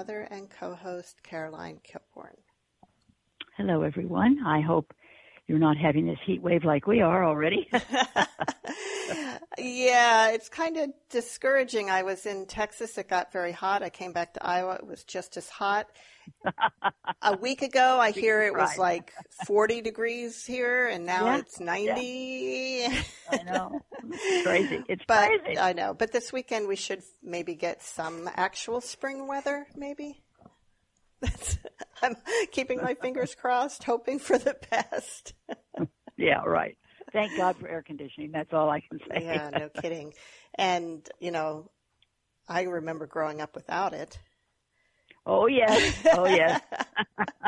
[0.00, 2.36] mother and co host, Caroline Kilborn.
[3.58, 4.38] Hello, everyone.
[4.46, 4.94] I hope
[5.50, 7.68] you're not having this heat wave like we are already.
[9.58, 11.90] yeah, it's kind of discouraging.
[11.90, 13.82] I was in Texas, it got very hot.
[13.82, 15.88] I came back to Iowa, it was just as hot.
[17.22, 19.12] a week ago, I hear it was like
[19.44, 22.00] 40 degrees here, and now yeah, it's 90.
[22.00, 23.02] Yeah.
[23.32, 23.80] I know.
[24.04, 24.84] It's crazy.
[24.88, 25.58] It's but, crazy.
[25.58, 25.94] I know.
[25.94, 30.22] But this weekend, we should maybe get some actual spring weather, maybe.
[31.20, 31.58] That's,
[32.02, 32.16] I'm
[32.52, 35.34] keeping my fingers crossed, hoping for the best.
[36.16, 36.76] yeah, right.
[37.12, 38.30] Thank God for air conditioning.
[38.32, 39.24] That's all I can say.
[39.24, 40.14] Yeah, no kidding.
[40.54, 41.70] And, you know,
[42.48, 44.18] I remember growing up without it.
[45.26, 45.94] Oh, yes.
[46.14, 46.60] Oh, yes.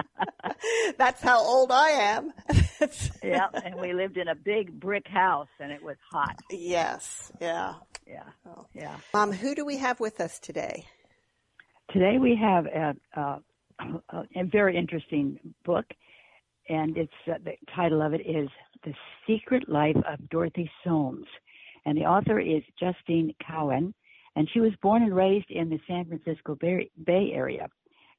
[0.99, 2.33] That's how old I am.
[3.23, 6.37] yeah, and we lived in a big brick house and it was hot.
[6.51, 7.75] Yes, yeah.
[8.07, 8.67] Yeah, oh.
[8.75, 8.97] yeah.
[9.15, 10.85] Mom, who do we have with us today?
[11.91, 13.39] Today we have a, a, uh,
[14.11, 15.87] a very interesting book,
[16.69, 18.49] and it's uh, the title of it is
[18.85, 18.95] The
[19.27, 21.27] Secret Life of Dorothy Soames,
[21.85, 23.95] and the author is Justine Cowan,
[24.37, 27.69] and she was born and raised in the San Francisco Bay, Bay Area.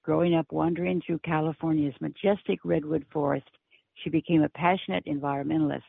[0.03, 3.49] Growing up wandering through California's majestic redwood forest,
[4.03, 5.81] she became a passionate environmentalist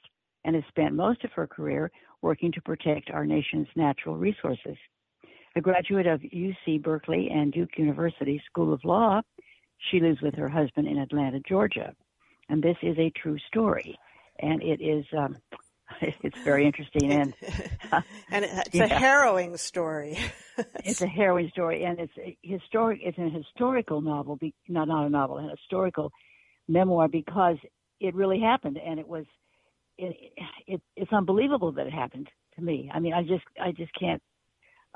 [0.45, 1.91] and has spent most of her career
[2.23, 4.77] working to protect our nation's natural resources.
[5.57, 9.21] A graduate of UC Berkeley and Duke University School of Law,
[9.79, 11.95] she lives with her husband in Atlanta, Georgia.
[12.49, 13.99] And this is a true story.
[14.41, 15.37] And it is um,
[16.01, 17.35] it's very interesting and
[17.93, 18.85] uh, and it's yeah.
[18.85, 20.19] a harrowing story.
[20.85, 23.01] it's a harrowing story, and it's a historic.
[23.03, 26.13] It's a historical novel, be, not not a novel, an historical
[26.69, 27.57] memoir because
[28.01, 29.25] it really happened, and it was
[29.99, 30.17] it,
[30.67, 32.91] it it's unbelievable that it happened to me.
[32.93, 34.23] I mean, I just I just can't.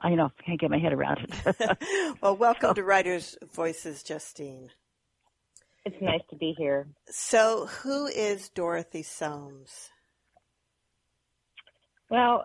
[0.00, 1.78] I you know I can't get my head around it.
[2.22, 2.74] well, welcome so.
[2.74, 4.70] to Writers Voices, Justine.
[5.84, 6.88] It's nice to be here.
[7.08, 9.90] So, who is Dorothy Soames?
[12.10, 12.44] Well,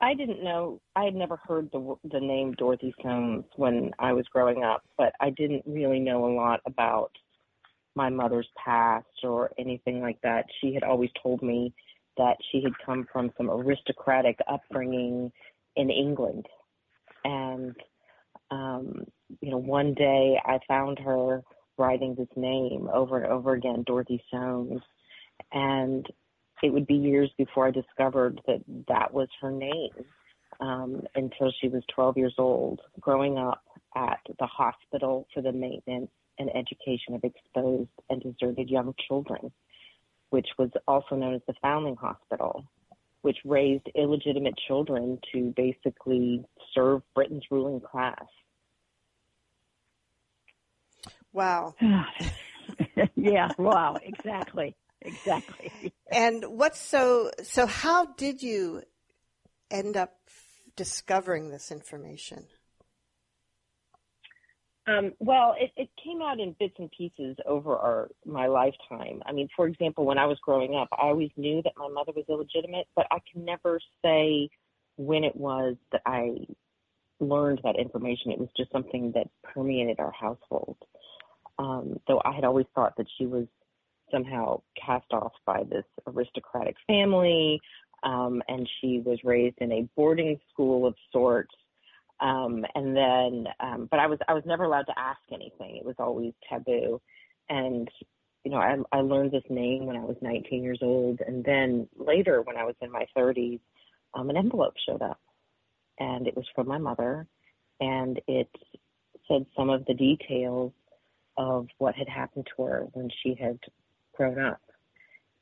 [0.00, 0.80] I didn't know.
[0.94, 5.12] I had never heard the the name Dorothy Soames when I was growing up, but
[5.20, 7.10] I didn't really know a lot about
[7.94, 10.46] my mother's past or anything like that.
[10.60, 11.72] She had always told me
[12.16, 15.32] that she had come from some aristocratic upbringing
[15.76, 16.46] in England,
[17.24, 17.74] and
[18.50, 19.04] um,
[19.40, 21.42] you know, one day I found her
[21.76, 24.82] writing this name over and over again, Dorothy Soames,
[25.52, 26.06] and
[26.62, 29.90] it would be years before I discovered that that was her name
[30.60, 33.62] um, until she was 12 years old, growing up
[33.96, 39.52] at the Hospital for the Maintenance and Education of Exposed and Deserted Young Children,
[40.30, 42.64] which was also known as the Foundling Hospital,
[43.24, 48.24] which raised illegitimate children to basically serve Britain's ruling class.
[51.32, 51.74] Wow.
[53.16, 55.92] yeah, wow, exactly exactly.
[56.10, 58.82] and what's so so how did you
[59.70, 60.16] end up
[60.76, 62.46] discovering this information?
[64.86, 69.22] Um, well, it, it came out in bits and pieces over our my lifetime.
[69.24, 72.12] I mean, for example, when I was growing up, I always knew that my mother
[72.14, 74.50] was illegitimate, but I can never say
[74.96, 76.34] when it was that I
[77.18, 78.30] learned that information.
[78.32, 80.76] It was just something that permeated our household.
[81.58, 83.46] Um, though I had always thought that she was
[84.10, 87.60] somehow cast off by this aristocratic family,
[88.02, 91.54] um, and she was raised in a boarding school of sorts.
[92.20, 95.76] Um, and then, um, but I was I was never allowed to ask anything.
[95.76, 97.00] It was always taboo.
[97.48, 97.88] And
[98.44, 101.88] you know, I, I learned this name when I was 19 years old, and then
[101.96, 103.60] later, when I was in my 30s,
[104.12, 105.20] um, an envelope showed up,
[105.98, 107.26] and it was from my mother,
[107.80, 108.50] and it
[109.26, 110.72] said some of the details
[111.38, 113.58] of what had happened to her when she had
[114.14, 114.60] grown up.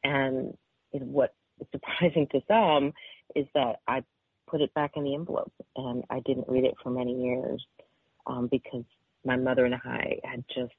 [0.05, 0.57] And
[0.93, 2.93] you know, what is surprising to some
[3.35, 4.05] is that I
[4.53, 7.65] put it back in the envelope and I didn't read it for many years
[8.27, 8.85] um, because
[9.25, 10.75] my mother and I had just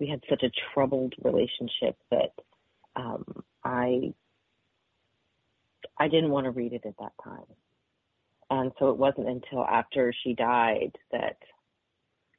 [0.00, 2.32] we had such a troubled relationship that
[2.96, 3.24] um,
[3.62, 4.14] I
[5.98, 7.46] I didn't want to read it at that time.
[8.50, 11.36] And so it wasn't until after she died that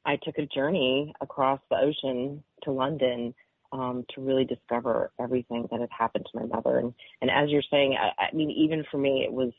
[0.04, 3.34] I took a journey across the ocean to London
[3.72, 6.78] um, to really discover everything that had happened to my mother.
[6.78, 9.52] And, and as you're saying, I, I mean, even for me, it was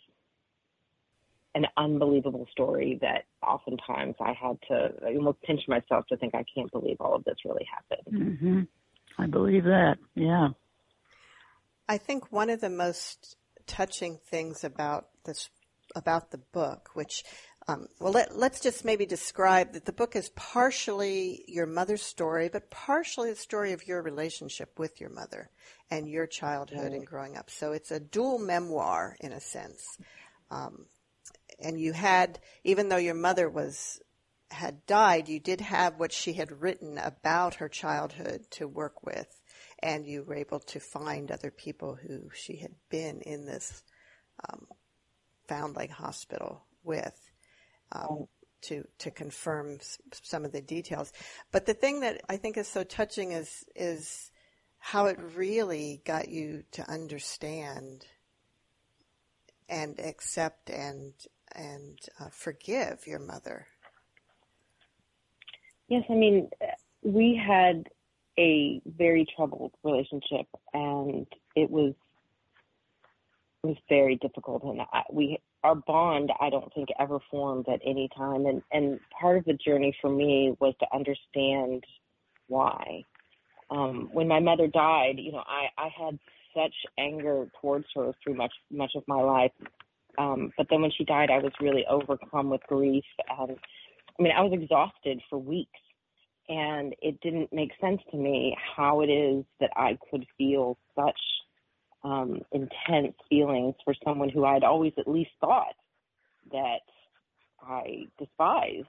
[1.55, 6.71] an unbelievable story that oftentimes I had to almost pinch myself to think I can't
[6.71, 8.37] believe all of this really happened.
[8.39, 8.61] Mm-hmm.
[9.21, 9.97] I believe that.
[10.15, 10.49] Yeah.
[11.87, 13.35] I think one of the most
[13.65, 15.49] touching things about this
[15.95, 17.23] about the book, which
[17.67, 22.49] um, well, let, us just maybe describe that the book is partially your mother's story,
[22.49, 25.51] but partially the story of your relationship with your mother
[25.91, 27.51] and your childhood and growing up.
[27.51, 29.83] So it's a dual memoir in a sense.
[30.49, 30.85] Um,
[31.61, 33.99] and you had, even though your mother was
[34.51, 39.41] had died, you did have what she had written about her childhood to work with,
[39.79, 43.83] and you were able to find other people who she had been in this
[44.49, 44.65] um,
[45.47, 47.31] Foundling Hospital with
[47.91, 48.27] um,
[48.61, 51.13] to to confirm s- some of the details.
[51.51, 54.31] But the thing that I think is so touching is is
[54.79, 58.05] how it really got you to understand
[59.67, 61.13] and accept and
[61.55, 63.67] and uh, forgive your mother.
[65.87, 66.49] Yes, I mean
[67.01, 67.87] we had
[68.37, 71.25] a very troubled relationship, and
[71.55, 71.93] it was
[73.63, 77.81] it was very difficult, and I, we our bond I don't think ever formed at
[77.85, 78.45] any time.
[78.45, 81.83] And and part of the journey for me was to understand
[82.47, 83.03] why.
[83.69, 86.17] Um when my mother died you know I I had
[86.55, 89.51] such anger towards her through much much of my life
[90.19, 93.57] um but then when she died I was really overcome with grief and
[94.19, 95.79] I mean I was exhausted for weeks
[96.49, 101.19] and it didn't make sense to me how it is that I could feel such
[102.03, 105.75] um, intense feelings for someone who I'd always at least thought
[106.51, 106.81] that
[107.61, 108.87] I despised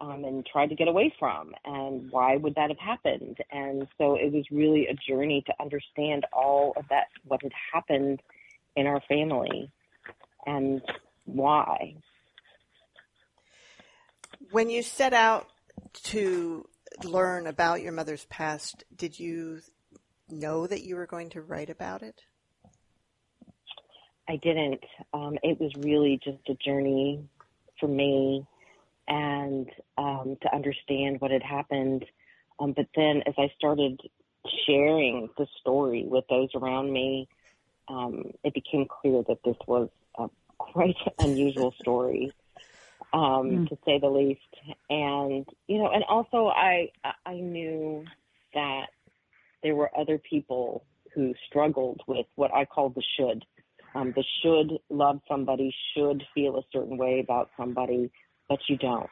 [0.00, 1.52] um, and tried to get away from.
[1.64, 3.38] And why would that have happened?
[3.52, 8.20] And so it was really a journey to understand all of that, what had happened
[8.74, 9.70] in our family
[10.46, 10.82] and
[11.24, 11.96] why.
[14.50, 15.46] When you set out
[16.04, 16.68] to
[17.04, 19.60] learn about your mother's past, did you
[20.28, 22.20] know that you were going to write about it?
[24.28, 24.82] I didn't.
[25.12, 27.28] Um, it was really just a journey
[27.80, 28.46] for me
[29.08, 29.68] and
[29.98, 32.04] um, to understand what had happened.
[32.60, 34.00] Um, but then as I started
[34.66, 37.28] sharing the story with those around me,
[37.88, 39.88] um, it became clear that this was
[40.18, 40.28] a
[40.58, 42.32] quite unusual story,
[43.12, 43.68] um, mm.
[43.68, 44.40] to say the least.
[44.90, 46.90] And, you know, and also I,
[47.26, 48.04] I knew
[48.54, 48.86] that
[49.62, 53.44] there were other people who struggled with what I call the should.
[53.94, 58.10] Um, the should love somebody, should feel a certain way about somebody,
[58.48, 59.10] but you don't.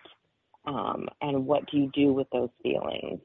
[0.64, 3.20] Um, and what do you do with those feelings?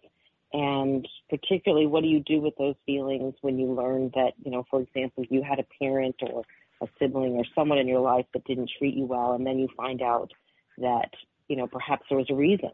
[0.53, 4.65] And particularly, what do you do with those feelings when you learn that, you know,
[4.69, 6.43] for example, you had a parent or
[6.81, 9.67] a sibling or someone in your life that didn't treat you well, and then you
[9.77, 10.31] find out
[10.77, 11.09] that,
[11.47, 12.71] you know, perhaps there was a reason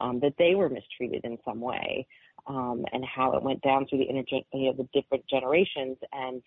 [0.00, 2.06] um, that they were mistreated in some way
[2.46, 5.96] um, and how it went down through the, interge- you know, the different generations.
[6.12, 6.42] And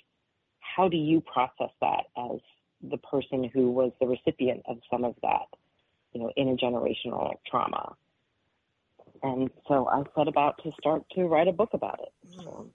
[0.60, 2.40] how do you process that as
[2.82, 5.48] the person who was the recipient of some of that,
[6.14, 7.96] you know, intergenerational trauma?
[9.24, 12.38] And so I set about to start to write a book about it.
[12.38, 12.68] Mm-hmm.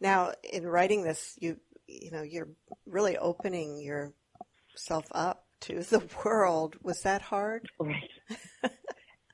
[0.00, 1.56] Now, in writing this, you
[1.86, 2.48] you know you're
[2.86, 6.76] really opening yourself up to the world.
[6.82, 7.68] Was that hard?
[7.78, 8.10] Right.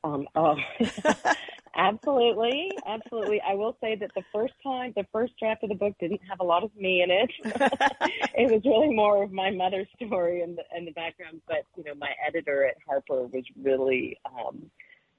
[0.05, 0.57] um, oh,
[1.75, 3.41] Absolutely, absolutely.
[3.41, 6.41] I will say that the first time, the first draft of the book didn't have
[6.41, 7.31] a lot of me in it.
[8.37, 11.41] it was really more of my mother's story and the, and the background.
[11.49, 14.71] But you know, my editor at Harper was really, um,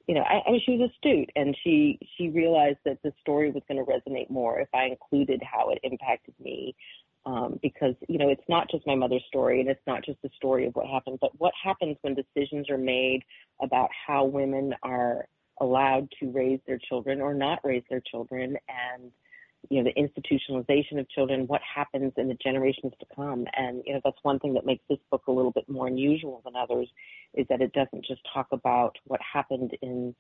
[0.08, 3.50] you know, I, I mean, she was astute, and she she realized that the story
[3.50, 6.76] was going to resonate more if I included how it impacted me.
[7.26, 10.30] Um, because you know it's not just my mother's story and it's not just the
[10.36, 13.22] story of what happened, but what happens when decisions are made
[13.62, 15.26] about how women are
[15.62, 19.12] allowed to raise their children or not raise their children and
[19.70, 23.46] you know the institutionalization of children what happens in the generations to come.
[23.56, 26.42] And you know that's one thing that makes this book a little bit more unusual
[26.44, 26.90] than others
[27.34, 30.16] is that it doesn't just talk about what happened in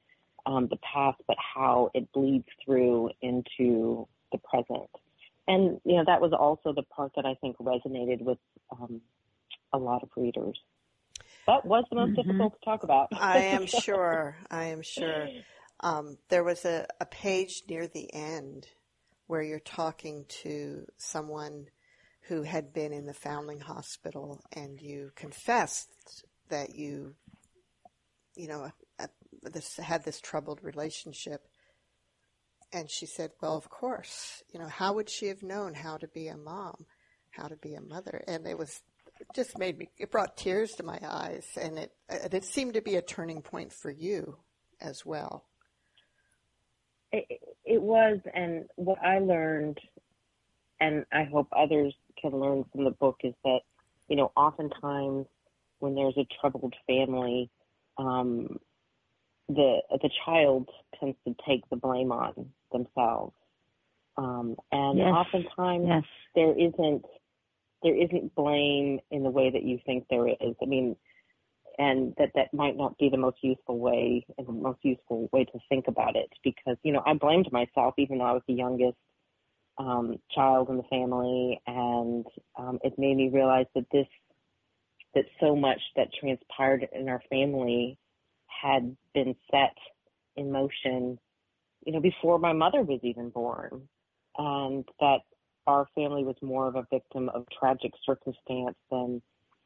[0.45, 4.89] um, the past but how it bleeds through into the present
[5.47, 8.37] and you know that was also the part that i think resonated with
[8.71, 9.01] um,
[9.73, 10.59] a lot of readers
[11.45, 12.21] but was the most mm-hmm.
[12.21, 13.09] difficult to talk about.
[13.13, 14.37] I am sure.
[14.49, 15.27] I am sure.
[15.81, 18.67] Um, there was a, a page near the end
[19.27, 21.67] where you're talking to someone
[22.27, 27.15] who had been in the foundling hospital and you confessed that you,
[28.35, 28.71] you know,
[29.41, 31.45] this, had this troubled relationship.
[32.73, 36.07] And she said, well, of course, you know, how would she have known how to
[36.07, 36.85] be a mom,
[37.29, 38.23] how to be a mother?
[38.27, 38.81] And it was
[39.19, 42.81] it just made me, it brought tears to my eyes, and it, it seemed to
[42.81, 44.37] be a turning point for you
[44.81, 45.45] as well.
[47.11, 49.79] It, it was, and what I learned,
[50.79, 53.59] and I hope others can learn from the book is that,
[54.07, 55.27] you know, oftentimes
[55.79, 57.49] when there's a troubled family,
[57.97, 58.59] um,
[59.49, 63.33] the the child tends to take the blame on themselves,
[64.17, 65.07] um, and yes.
[65.07, 66.03] oftentimes yes.
[66.35, 67.03] there isn't
[67.83, 70.55] there isn't blame in the way that you think there is.
[70.61, 70.95] I mean,
[71.77, 75.45] and that that might not be the most useful way and the most useful way
[75.45, 78.53] to think about it because you know I blamed myself even though I was the
[78.53, 78.97] youngest
[79.77, 82.25] um, child in the family, and
[82.57, 84.07] um, it made me realize that this
[85.15, 87.97] that so much that transpired in our family
[88.47, 89.75] had been set
[90.35, 91.19] in motion,
[91.85, 93.87] you know, before my mother was even born,
[94.37, 95.19] and that
[95.67, 99.21] our family was more of a victim of tragic circumstance than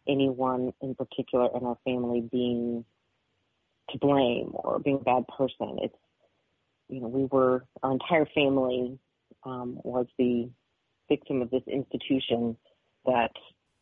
[0.07, 2.85] anyone in particular in our family being
[3.89, 5.77] to blame or being a bad person.
[5.81, 5.95] It's,
[6.89, 8.97] you know, we were, our entire family
[9.43, 10.49] um, was the
[11.09, 12.57] victim of this institution
[13.05, 13.31] that,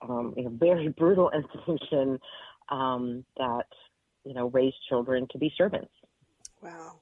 [0.02, 2.20] um, you know, very brutal institution
[2.70, 3.66] um, that,
[4.24, 5.92] you know, raised children to be servants.
[6.62, 7.00] Wow.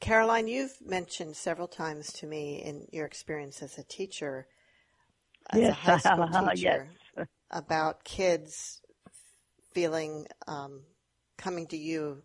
[0.00, 4.46] Caroline, you've mentioned several times to me in your experience as a teacher,
[5.50, 5.70] as yes.
[5.70, 7.26] a high school teacher, yes.
[7.50, 8.80] about kids
[9.72, 10.82] feeling um,
[11.36, 12.22] coming to you.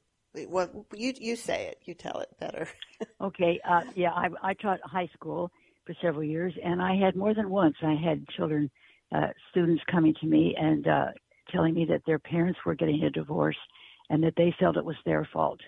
[0.48, 1.80] Well, you you say it.
[1.86, 2.68] You tell it better.
[3.22, 3.60] okay.
[3.68, 5.52] Uh, yeah, I, I taught high school
[5.86, 7.76] for several years, and I had more than once.
[7.84, 8.70] I had children,
[9.14, 11.08] uh, students coming to me and uh,
[11.52, 13.58] telling me that their parents were getting a divorce,
[14.10, 15.60] and that they felt it was their fault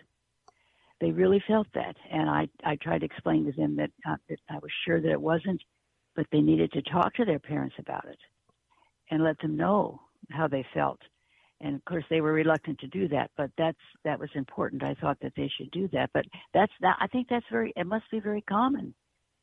[1.02, 1.96] they really felt that.
[2.12, 5.12] And I, I tried to explain to them that, uh, that I was sure that
[5.12, 5.62] it wasn't,
[6.16, 8.20] but they needed to talk to their parents about it
[9.12, 10.00] and let them know
[10.32, 11.00] how they felt.
[11.62, 14.84] And of course, they were reluctant to do that, but that's that was important.
[14.84, 16.98] I thought that they should do that, but that's that.
[17.00, 17.72] I think that's very.
[17.78, 18.94] It must be very common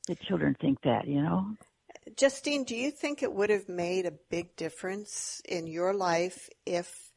[0.09, 1.07] that children think that.
[1.09, 1.57] You know.
[2.17, 7.13] Justine, do you think it would have made a big difference in your life if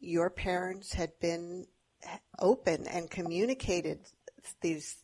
[0.00, 1.66] your parents had been
[2.38, 4.00] open and communicated
[4.60, 4.96] these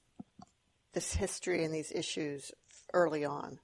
[0.92, 2.52] this history and these issues
[2.92, 3.58] early on?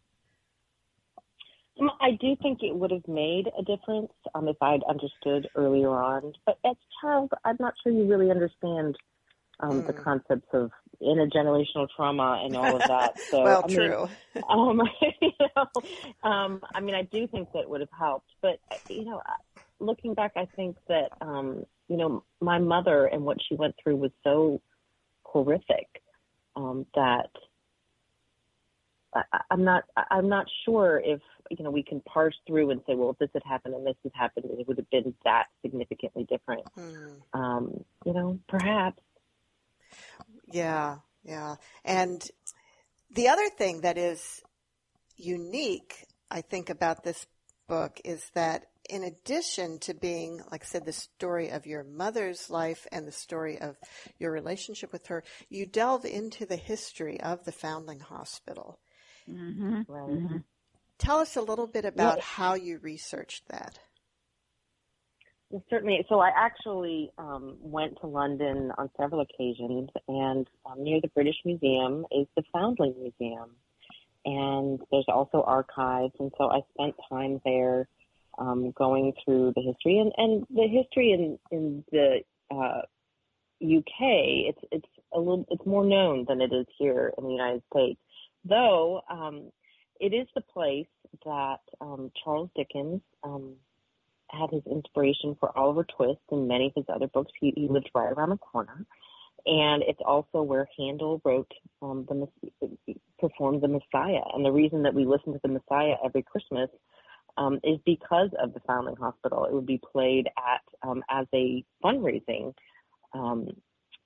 [1.80, 5.90] Um, I do think it would have made a difference um, if I'd understood earlier
[5.90, 6.32] on.
[6.44, 8.96] But as a child, I'm not sure you really understand
[9.60, 9.86] um, mm.
[9.86, 10.70] the concepts of
[11.02, 13.16] intergenerational trauma and all of that.
[13.30, 14.08] So, well, I true.
[14.34, 14.80] Mean, um,
[15.20, 18.30] you know, um, I mean, I do think that would have helped.
[18.40, 19.20] But you know,
[19.80, 23.96] looking back, I think that um, you know, my mother and what she went through
[23.96, 24.60] was so
[25.22, 26.02] horrific
[26.56, 27.30] um, that
[29.14, 31.20] I, I'm not I'm not sure if
[31.50, 33.96] you know we can parse through and say, well, if this had happened and this
[34.02, 36.64] had happened, it would have been that significantly different.
[36.76, 37.22] Mm.
[37.32, 39.02] Um, you know, perhaps.
[40.50, 42.22] Yeah, yeah, and
[43.10, 44.42] the other thing that is
[45.16, 47.26] unique, I think, about this
[47.66, 52.50] book is that in addition to being, like I said, the story of your mother's
[52.50, 53.76] life and the story of
[54.18, 58.78] your relationship with her, you delve into the history of the Foundling Hospital.
[59.30, 59.82] Mm-hmm.
[59.86, 60.10] Right.
[60.10, 60.36] Mm-hmm.
[60.98, 62.24] Tell us a little bit about yeah.
[62.24, 63.78] how you researched that.
[65.50, 66.04] Well, certainly.
[66.08, 71.36] So I actually um, went to London on several occasions, and um, near the British
[71.44, 73.50] Museum is the Foundling Museum,
[74.24, 76.12] and there's also archives.
[76.18, 77.88] And so I spent time there
[78.38, 82.82] um, going through the history and, and the history in, in the uh,
[83.62, 87.62] UK, it's it's a little it's more known than it is here in the United
[87.72, 88.00] States.
[88.44, 89.50] Though um,
[90.00, 90.86] it is the place
[91.24, 93.54] that um, Charles Dickens um,
[94.30, 97.32] had his inspiration for Oliver Twist and many of his other books.
[97.40, 98.84] He, he lived right around the corner,
[99.46, 101.50] and it's also where Handel wrote
[101.82, 102.28] um, the
[103.18, 104.22] performed the Messiah.
[104.34, 106.70] And the reason that we listen to the Messiah every Christmas
[107.38, 109.44] um, is because of the Foundling Hospital.
[109.46, 112.52] It would be played at um, as a fundraising
[113.14, 113.48] um,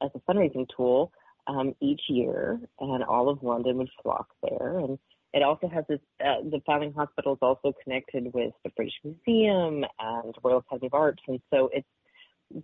[0.02, 1.12] as a fundraising tool
[1.46, 4.78] um, each year, and all of London would flock there.
[4.78, 4.98] And
[5.32, 5.98] it also has this.
[6.20, 10.94] Uh, the Foundling Hospital is also connected with the British Museum and Royal Academy of
[10.94, 11.88] Arts, and so it's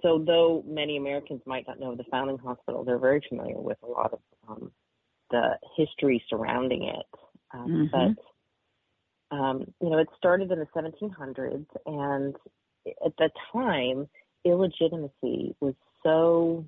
[0.03, 3.87] so though many Americans might not know the Foundling Hospital, they're very familiar with a
[3.87, 4.71] lot of um,
[5.31, 7.07] the history surrounding it.
[7.55, 8.15] Um, mm-hmm.
[8.15, 8.25] But
[9.31, 12.35] um, you know, it started in the 1700s, and
[13.05, 14.09] at the time,
[14.45, 16.65] illegitimacy was so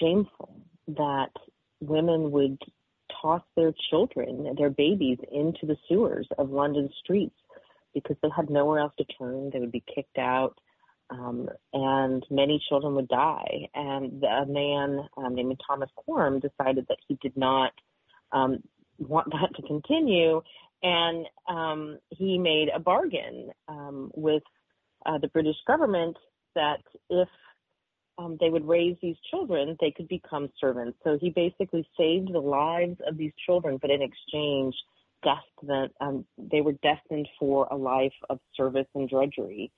[0.00, 1.30] shameful that
[1.80, 2.58] women would
[3.22, 7.36] toss their children, their babies, into the sewers of London streets
[7.94, 9.50] because they had nowhere else to turn.
[9.52, 10.58] They would be kicked out,
[11.10, 13.68] um, and many children would die.
[13.74, 17.72] And a man um, named Thomas Coram decided that he did not
[18.32, 18.62] um,
[18.98, 20.42] want that to continue,
[20.82, 24.42] and um, he made a bargain um, with
[25.04, 26.16] uh, the British government
[26.54, 27.28] that if
[28.18, 30.98] um, they would raise these children, they could become servants.
[31.04, 34.74] So he basically saved the lives of these children, but in exchange,
[35.22, 39.70] destined, um, they were destined for a life of service and drudgery.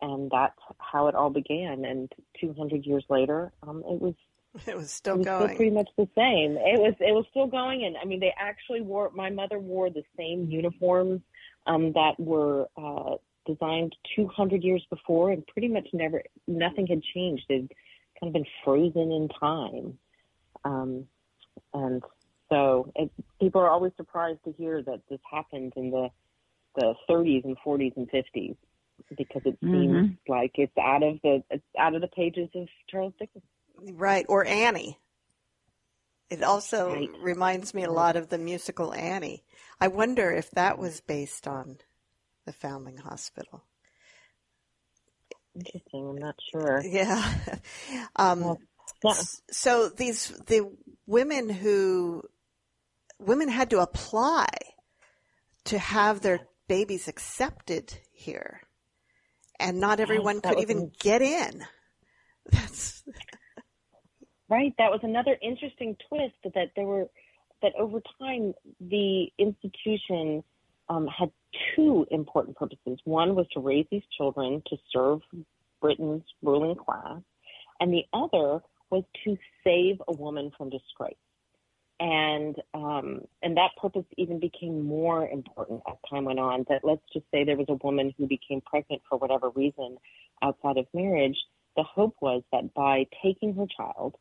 [0.00, 1.84] And that's how it all began.
[1.84, 4.14] And 200 years later, um, it was
[4.66, 5.48] it was still it was going.
[5.48, 6.56] Still pretty much the same.
[6.56, 9.10] It was it was still going, and I mean, they actually wore.
[9.14, 11.20] My mother wore the same uniforms
[11.66, 17.44] um, that were uh, designed 200 years before, and pretty much never nothing had changed.
[17.48, 17.72] They'd
[18.20, 19.98] kind of been frozen in time,
[20.64, 21.06] um,
[21.72, 22.02] and
[22.48, 26.10] so it, people are always surprised to hear that this happened in the
[26.76, 28.56] the 30s and 40s and 50s
[29.16, 30.32] because it seems mm-hmm.
[30.32, 33.44] like it's out of the it's out of the pages of Charles Dickens.
[33.76, 34.98] Right, or Annie.
[36.30, 37.10] It also right.
[37.20, 39.44] reminds me a lot of the musical Annie.
[39.80, 41.78] I wonder if that was based on
[42.46, 43.62] the Foundling Hospital.
[45.54, 46.08] Interesting.
[46.10, 46.82] I'm not sure.
[46.84, 47.32] Yeah.
[48.16, 48.56] um,
[49.04, 49.12] yeah.
[49.50, 50.70] So these the
[51.06, 52.22] women who
[53.18, 54.46] women had to apply
[55.64, 58.60] to have their babies accepted here,
[59.60, 61.64] and not everyone could even get in.
[62.50, 63.02] That's
[64.54, 64.74] right.
[64.78, 67.08] That was another interesting twist that there were
[67.62, 70.44] that over time the institution
[70.88, 71.30] um, had
[71.74, 72.98] two important purposes.
[73.04, 75.20] One was to raise these children to serve
[75.80, 77.20] Britain's ruling class,
[77.80, 81.16] and the other was to save a woman from disgrace.
[82.00, 86.66] And um, and that purpose even became more important as time went on.
[86.68, 89.96] That let's just say there was a woman who became pregnant for whatever reason
[90.42, 91.36] outside of marriage.
[91.76, 94.16] The hope was that by taking her child,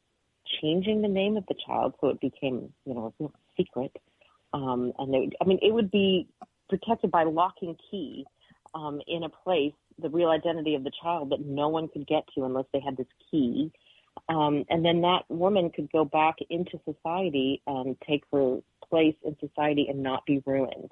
[0.61, 3.91] changing the name of the child so it became you know a secret,
[4.53, 6.27] um, and they, I mean it would be
[6.69, 8.25] protected by lock and key
[8.73, 12.23] um, in a place, the real identity of the child that no one could get
[12.35, 13.71] to unless they had this key.
[14.29, 19.35] Um, and then that woman could go back into society and take her place in
[19.39, 20.91] society and not be ruined.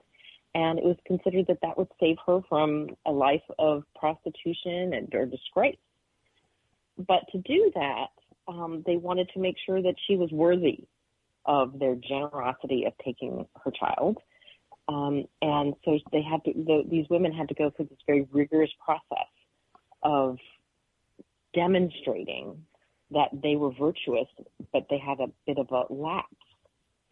[0.54, 5.14] And it was considered that that would save her from a life of prostitution and
[5.14, 5.78] or disgrace.
[6.98, 8.08] But to do that,
[8.52, 10.86] um, they wanted to make sure that she was worthy
[11.46, 14.18] of their generosity of taking her child.
[14.88, 18.28] Um, and so they had to, the, these women had to go through this very
[18.32, 19.30] rigorous process
[20.04, 20.38] of
[21.56, 22.66] demonstrating
[23.12, 24.28] that they were virtuous,
[24.74, 26.28] but they had a bit of a lapse.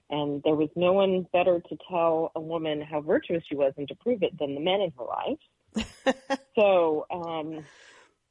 [0.10, 3.88] And there was no one better to tell a woman how virtuous she was and
[3.88, 6.38] to prove it than the men in her life.
[6.56, 7.64] so um,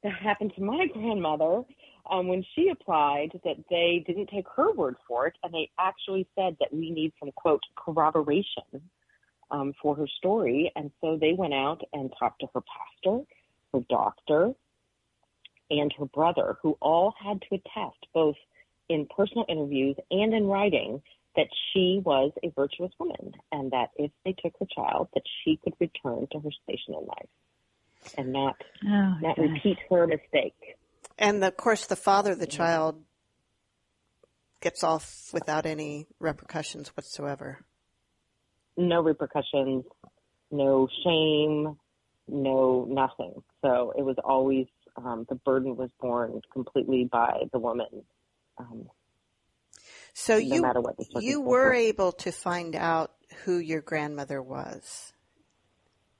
[0.02, 1.62] that happened to my grandmother
[2.10, 6.26] um, when she applied that they didn't take her word for it, and they actually
[6.34, 8.82] said that we need some quote corroboration
[9.50, 10.72] um, for her story.
[10.76, 13.24] And so they went out and talked to her pastor,
[13.72, 14.52] her doctor,
[15.70, 18.36] and her brother, who all had to attest, both
[18.88, 21.02] in personal interviews and in writing,
[21.36, 25.58] that she was a virtuous woman and that if they took her child, that she
[25.62, 27.28] could return to her station in life
[28.16, 29.38] and not oh, not gosh.
[29.38, 30.77] repeat her mistake.
[31.18, 33.02] And of course, the father of the child
[34.60, 37.60] gets off without any repercussions whatsoever
[38.78, 39.84] no repercussions,
[40.50, 41.76] no shame,
[42.28, 43.34] no nothing.
[43.62, 48.04] So it was always um, the burden was borne completely by the woman.
[48.56, 48.88] Um,
[50.14, 53.12] so no you you were able to find out
[53.44, 55.12] who your grandmother was.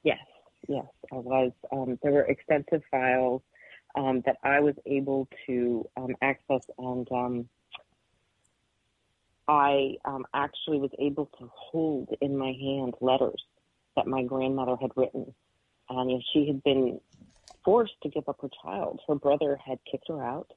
[0.03, 0.19] Yes,
[0.69, 1.53] yes, I was.
[1.73, 3.43] Um, there were extensive files
[3.99, 7.49] um, that I was able to um, access and um,
[9.49, 13.43] I um, actually was able to hold in my hand letters
[13.97, 15.35] that my grandmother had written.
[15.89, 17.01] And if she had been
[17.65, 20.53] forced to give up her child, her brother had kicked her out,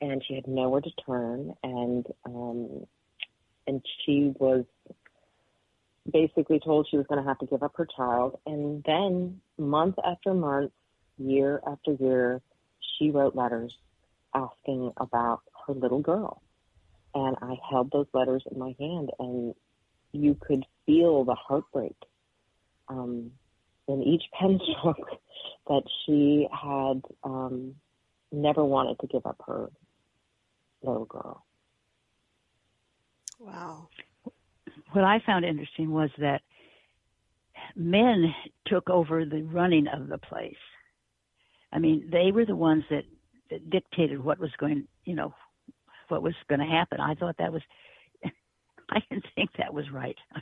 [0.00, 2.86] and she had nowhere to turn, and um,
[3.66, 4.64] and she was
[6.12, 8.38] basically told she was going to have to give up her child.
[8.46, 10.72] And then month after month,
[11.18, 12.40] year after year,
[12.98, 13.74] she wrote letters
[14.34, 16.42] asking about her little girl
[17.16, 19.54] and I held those letters in my hand, and
[20.12, 21.96] you could feel the heartbreak
[22.88, 23.30] um,
[23.88, 25.08] in each pen stroke
[25.66, 27.74] that she had um,
[28.30, 29.70] never wanted to give up her
[30.82, 31.44] little girl.
[33.40, 33.88] Wow.
[34.92, 36.42] What I found interesting was that
[37.74, 38.34] men
[38.66, 40.54] took over the running of the place.
[41.72, 43.04] I mean, they were the ones that,
[43.50, 45.34] that dictated what was going, you know,
[46.08, 47.00] what was going to happen.
[47.00, 47.62] I thought that was,
[48.90, 50.16] I didn't think that was right.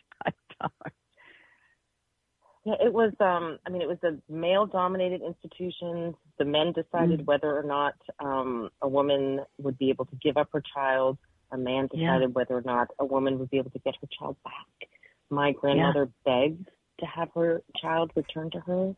[2.65, 3.13] Yeah, it was.
[3.21, 6.15] Um, I mean, it was a male-dominated institution.
[6.39, 7.27] The men decided mm.
[7.27, 11.19] whether or not um, a woman would be able to give up her child.
[11.53, 12.33] A man decided yeah.
[12.33, 14.89] whether or not a woman would be able to get her child back.
[15.29, 16.47] My grandmother yeah.
[16.47, 18.95] begged to have her child returned to her,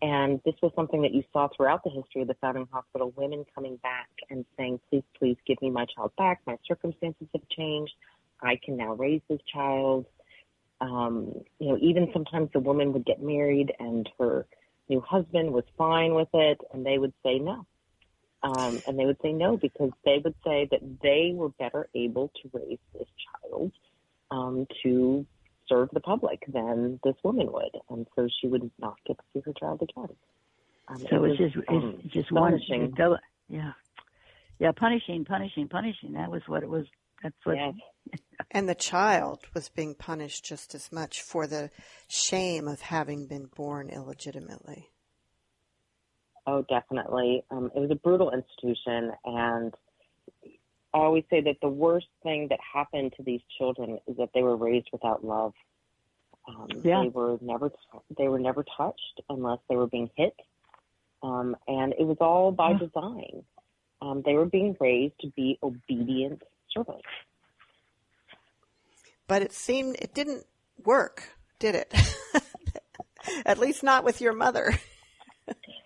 [0.00, 3.12] and this was something that you saw throughout the history of the Foundling Hospital.
[3.16, 6.40] Women coming back and saying, "Please, please, give me my child back.
[6.46, 7.94] My circumstances have changed.
[8.40, 10.06] I can now raise this child."
[10.80, 14.46] Um, you know, even sometimes the woman would get married and her
[14.88, 17.66] new husband was fine with it, and they would say no.
[18.42, 22.30] Um, and they would say no because they would say that they were better able
[22.42, 23.72] to raise this child
[24.30, 25.26] um, to
[25.68, 29.40] serve the public than this woman would, and so she would not get to see
[29.44, 30.16] her child again.
[30.88, 32.92] Um, so it was, just um, it's just punishing.
[32.96, 33.72] One, yeah,
[34.58, 36.12] yeah, punishing, punishing, punishing.
[36.12, 36.86] That was what it was.
[37.22, 37.56] That's what.
[37.56, 37.74] Yes.
[38.52, 41.70] And the child was being punished just as much for the
[42.08, 44.88] shame of having been born illegitimately.
[46.46, 47.44] Oh, definitely.
[47.50, 49.74] Um, it was a brutal institution, and
[50.98, 54.42] I always say that the worst thing that happened to these children is that they
[54.42, 55.52] were raised without love.
[56.48, 57.02] Um, yeah.
[57.02, 57.70] They were never
[58.16, 60.34] they were never touched unless they were being hit,
[61.22, 62.78] um, and it was all by yeah.
[62.78, 63.42] design.
[64.00, 67.04] Um, they were being raised to be obedient servants
[69.28, 70.46] but it seemed it didn't
[70.84, 71.28] work,
[71.60, 71.94] did it?
[73.46, 74.76] At least not with your mother.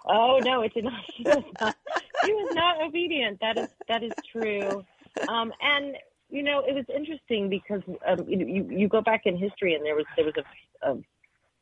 [0.06, 1.04] oh no, it did not.
[1.14, 1.76] She was not.
[2.24, 3.40] She was not obedient.
[3.40, 4.84] That is that is true.
[5.28, 5.96] Um, and
[6.28, 9.94] you know, it was interesting because um, you, you go back in history, and there
[9.94, 10.96] was there was a a,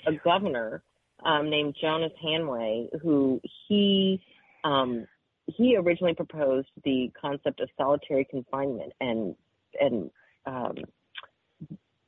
[0.06, 0.82] a governor
[1.24, 4.20] um, named Jonas Hanway who he
[4.64, 5.06] um,
[5.46, 9.34] he originally proposed the concept of solitary confinement and
[9.80, 10.10] and
[10.46, 10.74] um,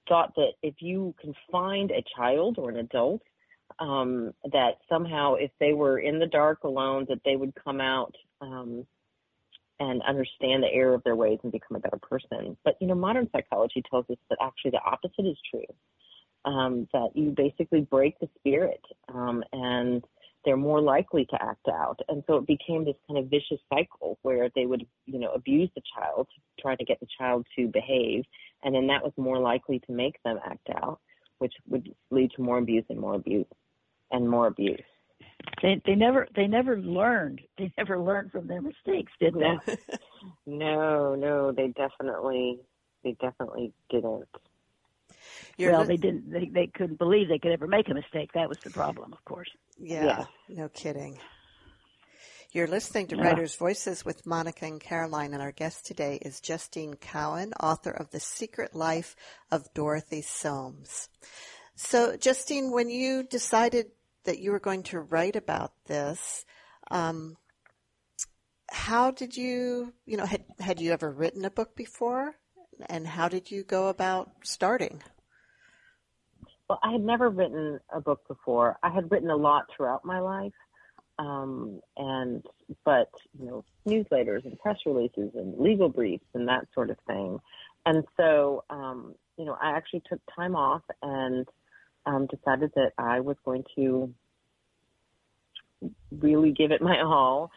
[0.09, 3.23] thought that if you can find a child or an adult,
[3.79, 8.15] um, that somehow if they were in the dark alone, that they would come out
[8.41, 8.87] um,
[9.83, 12.57] and understand the error of their ways and become a better person.
[12.65, 15.65] But you know, modern psychology tells us that actually the opposite is true.
[16.45, 18.81] Um, that you basically break the spirit
[19.15, 20.05] um, and
[20.45, 22.01] they're more likely to act out.
[22.09, 25.71] And so it became this kind of vicious cycle where they would, you know, abuse
[25.77, 26.27] the child,
[26.59, 28.25] try to get the child to behave,
[28.65, 30.99] and then that was more likely to make them act out,
[31.39, 33.47] which would lead to more abuse and more abuse
[34.11, 34.83] and more abuse.
[35.63, 37.41] They they never they never learned.
[37.59, 39.77] They never learned from their mistakes, did they?
[40.47, 42.59] no, no, they definitely
[43.05, 44.29] they definitely didn't.
[45.57, 46.31] You're well, they didn't.
[46.31, 48.31] They they couldn't believe they could ever make a mistake.
[48.35, 49.51] That was the problem, of course.
[49.79, 50.25] Yeah, yeah.
[50.49, 51.19] no kidding.
[52.53, 53.23] You're listening to yeah.
[53.23, 58.11] Writers' Voices with Monica and Caroline, and our guest today is Justine Cowan, author of
[58.11, 59.17] The Secret Life
[59.51, 61.09] of Dorothy Soames.
[61.77, 63.87] So, Justine, when you decided
[64.25, 66.45] that you were going to write about this,
[66.91, 67.37] um,
[68.71, 72.35] how did you, you know, had, had you ever written a book before?
[72.89, 75.03] And how did you go about starting?
[76.69, 78.79] Well, I had never written a book before.
[78.83, 80.53] I had written a lot throughout my life
[81.19, 82.45] um, and
[82.85, 87.39] but you know newsletters and press releases and legal briefs and that sort of thing.
[87.85, 91.47] And so um, you know I actually took time off and
[92.07, 94.13] um, decided that I was going to
[96.11, 97.51] really give it my all.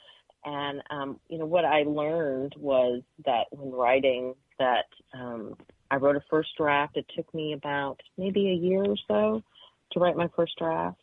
[0.43, 5.55] And um, you know what I learned was that when writing that um,
[5.91, 6.97] I wrote a first draft.
[6.97, 9.43] It took me about maybe a year or so
[9.91, 10.99] to write my first draft.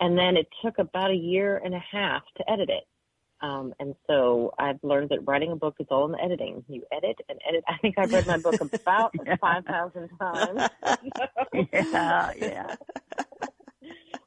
[0.00, 2.84] And then it took about a year and a half to edit it.
[3.40, 6.64] Um, and so I've learned that writing a book is all in the editing.
[6.68, 7.64] You edit and edit.
[7.68, 9.36] I think I've read my book about yeah.
[9.36, 10.70] 5,000 times.
[11.72, 12.76] yeah, yeah.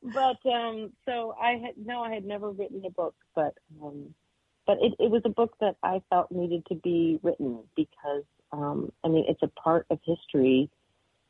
[0.04, 4.14] but, um, so I had, no, I had never written a book, but, um,
[4.66, 8.92] but it, it was a book that I felt needed to be written because, um,
[9.04, 10.70] I mean, it's a part of history.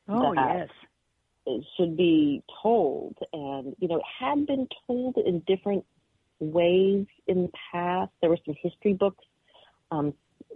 [0.08, 0.70] Oh, yes
[1.46, 3.18] it should be told.
[3.34, 5.86] And, you know, it had been told in different
[6.42, 8.12] ways in the past.
[8.22, 9.24] There were some history books
[9.92, 10.14] um,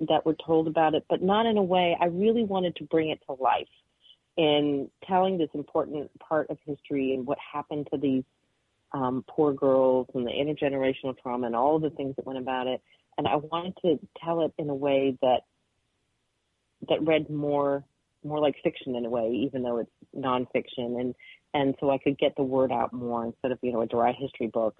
[0.07, 1.97] that were told about it, but not in a way.
[1.99, 3.67] I really wanted to bring it to life
[4.37, 8.23] in telling this important part of history and what happened to these
[8.91, 12.81] um, poor girls and the intergenerational trauma and all the things that went about it.
[13.17, 15.41] And I wanted to tell it in a way that
[16.89, 17.83] that read more
[18.23, 21.15] more like fiction in a way, even though it's nonfiction, and
[21.53, 24.13] and so I could get the word out more instead of you know a dry
[24.13, 24.75] history book.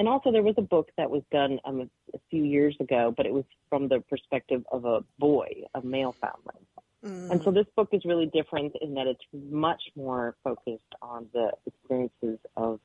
[0.00, 3.12] And also, there was a book that was done um, a, a few years ago,
[3.14, 6.64] but it was from the perspective of a boy, a male foundling.
[7.04, 7.30] Mm.
[7.30, 11.50] And so this book is really different in that it's much more focused on the
[11.66, 12.80] experiences of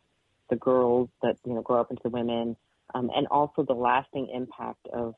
[0.50, 2.58] the girls that you know grow up into women,
[2.94, 5.16] um, and also the lasting impact of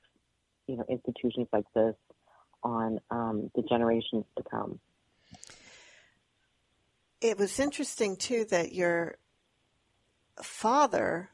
[0.67, 1.95] you know institutions like this
[2.61, 4.79] on um, the generations to come.
[7.21, 9.15] It was interesting too that your
[10.43, 11.31] father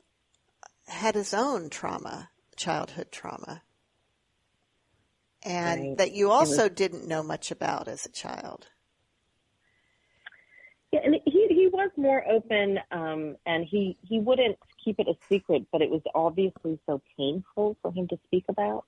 [0.87, 3.61] had his own trauma, childhood trauma,
[5.43, 5.97] and right.
[5.97, 8.67] that you also was, didn't know much about as a child.
[10.91, 15.15] Yeah, and he he was more open, um, and he he wouldn't keep it a
[15.27, 18.85] secret, but it was obviously so painful for him to speak about.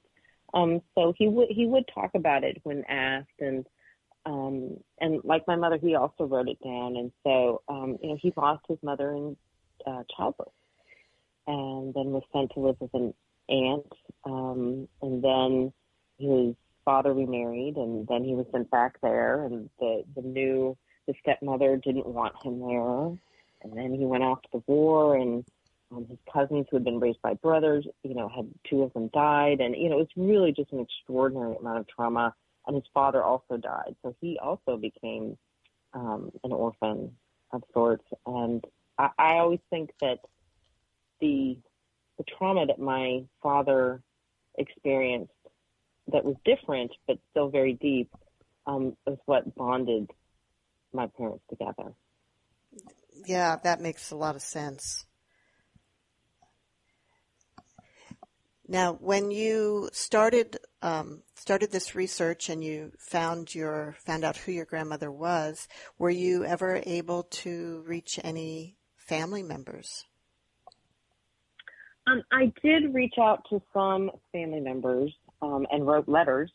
[0.54, 3.66] Um, so he would he would talk about it when asked, and
[4.26, 6.96] um, and like my mother, he also wrote it down.
[6.96, 9.36] And so um, you know he lost his mother in
[9.86, 10.48] uh, childbirth,
[11.48, 13.14] and then was sent to live with an
[13.50, 13.92] aunt,
[14.24, 15.74] um, and then
[16.18, 20.78] his father remarried, and then he was sent back there, and the the new
[21.08, 23.06] the stepmother didn't want him there,
[23.64, 25.46] and then he went off to the war, and
[25.92, 29.10] um, his cousins who had been raised by brothers, you know, had two of them
[29.14, 32.34] died, and you know, it was really just an extraordinary amount of trauma.
[32.68, 35.38] And his father also died, so he also became
[35.94, 37.12] um, an orphan
[37.52, 38.04] of sorts.
[38.26, 38.66] And
[38.98, 40.18] I, I always think that
[41.20, 41.58] the
[42.18, 44.02] the trauma that my father
[44.58, 45.32] experienced
[46.12, 48.10] that was different but still very deep
[48.68, 50.10] um, is what bonded
[50.94, 51.94] my parents together.
[53.26, 55.06] Yeah, that makes a lot of sense.
[58.68, 64.52] Now, when you started um, started this research and you found your found out who
[64.52, 65.68] your grandmother was,
[66.00, 70.06] were you ever able to reach any family members?
[72.08, 76.52] Um, I did reach out to some family members um, and wrote letters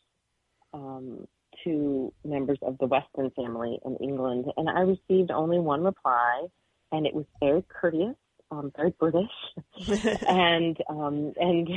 [0.73, 1.27] um,
[1.63, 6.47] to members of the Weston family in England, and I received only one reply,
[6.91, 8.15] and it was very courteous
[8.51, 9.31] um, very British,
[10.27, 11.69] and um, and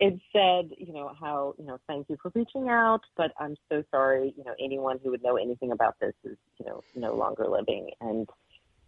[0.00, 3.82] it said, you know, how you know, thank you for reaching out, but I'm so
[3.90, 7.46] sorry, you know, anyone who would know anything about this is, you know, no longer
[7.48, 8.28] living, and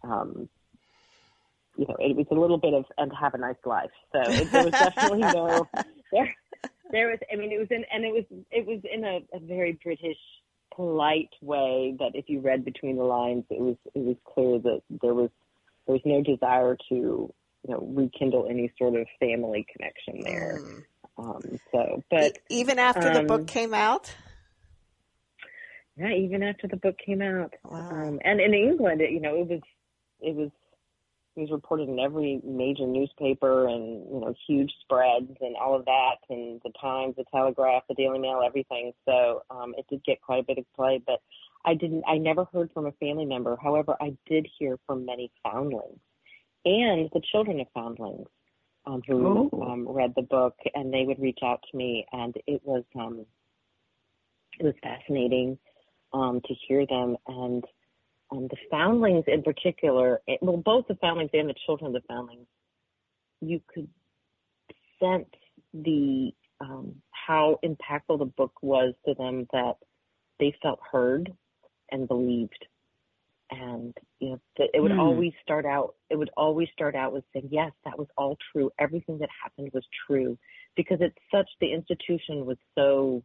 [0.03, 0.47] um,
[1.77, 3.91] you know, it was a little bit of and have a nice life.
[4.11, 5.67] So it, there was definitely no
[6.11, 6.35] there.
[6.91, 9.39] There was, I mean, it was in, and it was, it was in a, a
[9.39, 10.17] very British
[10.73, 14.81] polite way that if you read between the lines, it was, it was clear that
[15.01, 15.29] there was
[15.85, 17.33] there was no desire to you
[17.67, 20.59] know rekindle any sort of family connection there.
[20.61, 20.83] Mm.
[21.19, 24.13] Um, so, but even after um, the book um, came out.
[25.97, 27.89] Yeah, even after the book came out, wow.
[27.89, 29.61] um, and in England, it, you know, it was
[30.21, 30.51] it was
[31.37, 35.85] it was reported in every major newspaper and you know huge spreads and all of
[35.85, 38.91] that and the Times, the Telegraph, the Daily Mail, everything.
[39.05, 41.21] So um, it did get quite a bit of play, but
[41.63, 42.03] I didn't.
[42.07, 43.55] I never heard from a family member.
[43.61, 45.99] However, I did hear from many foundlings
[46.65, 48.27] and the children of foundlings
[48.87, 49.61] um, who oh.
[49.61, 53.25] um, read the book, and they would reach out to me, and it was um,
[54.59, 55.57] it was fascinating
[56.13, 57.63] um, to hear them and
[58.31, 60.21] um, the foundlings in particular.
[60.41, 62.47] Well, both the foundlings and the children of the foundlings,
[63.41, 63.87] you could
[64.99, 65.29] sense
[65.73, 69.75] the um, how impactful the book was to them that
[70.39, 71.33] they felt heard
[71.91, 72.65] and believed.
[73.49, 74.99] And you know, it would mm.
[74.99, 75.95] always start out.
[76.09, 78.69] It would always start out with saying, "Yes, that was all true.
[78.77, 80.37] Everything that happened was true,"
[80.75, 81.49] because it's such.
[81.61, 83.23] The institution was so.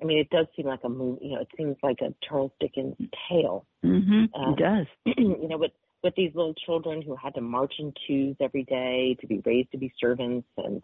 [0.00, 1.26] I mean, it does seem like a movie.
[1.26, 2.96] You know, it seems like a Charles Dickens
[3.28, 3.66] tale.
[3.84, 4.24] Mm-hmm.
[4.34, 4.86] Um, it does.
[5.16, 9.16] you know, with with these little children who had to march in twos every day
[9.20, 10.82] to be raised to be servants, and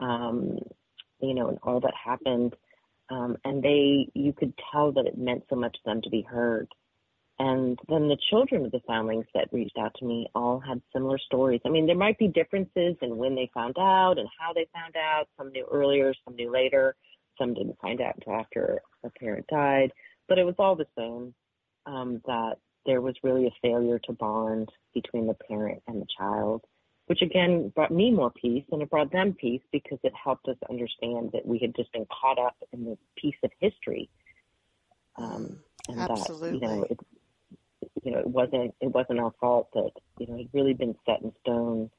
[0.00, 0.58] um,
[1.20, 2.54] you know, and all that happened
[3.10, 6.22] um, and they you could tell that it meant so much to them to be
[6.22, 6.68] heard.
[7.40, 11.18] And then the children of the foundlings that reached out to me all had similar
[11.18, 11.60] stories.
[11.64, 14.96] I mean, there might be differences in when they found out and how they found
[14.96, 15.28] out.
[15.36, 16.96] Some knew earlier, some knew later,
[17.38, 19.92] some didn't find out until after a parent died.
[20.28, 21.34] But it was all the same
[21.86, 26.64] um, that there was really a failure to bond between the parent and the child
[27.08, 30.56] which again brought me more peace and it brought them peace because it helped us
[30.68, 34.10] understand that we had just been caught up in this piece of history.
[35.16, 36.60] Um, and Absolutely.
[36.60, 37.00] That, you know, it,
[38.04, 40.94] you know, it wasn't it wasn't our fault that you know it had really been
[41.06, 41.90] set in stone,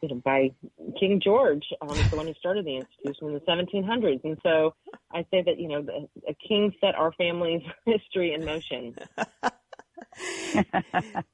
[0.00, 0.50] you know, by
[0.98, 4.24] King George, um, the one who started the institution in the 1700s.
[4.24, 4.74] And so
[5.12, 8.94] I say that you know the, a king set our family's history in motion.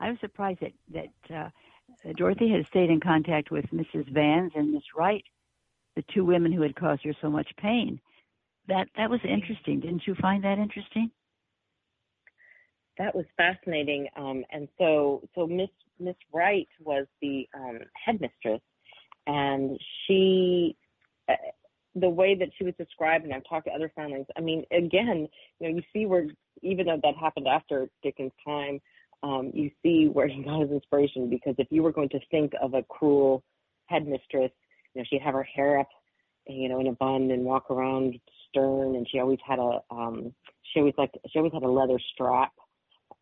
[0.00, 1.50] I'm surprised that that uh,
[2.16, 4.12] Dorothy had stayed in contact with Mrs.
[4.12, 5.24] Vans and Miss Wright,
[5.96, 8.00] the two women who had caused her so much pain.
[8.68, 9.80] That that was interesting.
[9.80, 11.10] Didn't you find that interesting?
[12.98, 14.08] That was fascinating.
[14.16, 18.60] Um, and so so Miss Miss Wright was the um, headmistress,
[19.26, 20.76] and she,
[21.28, 21.34] uh,
[21.94, 24.26] the way that she was described, and I've talked to other families.
[24.36, 26.26] I mean, again, you know, you see where
[26.62, 28.80] even though that happened after Dickens' time,
[29.22, 31.28] um, you see where he got his inspiration.
[31.28, 33.42] Because if you were going to think of a cruel
[33.86, 34.50] headmistress,
[34.94, 35.88] you know, she'd have her hair up,
[36.46, 40.32] you know, in a bun and walk around stern, and she always had a, um,
[40.72, 42.52] she always like, she always had a leather strap,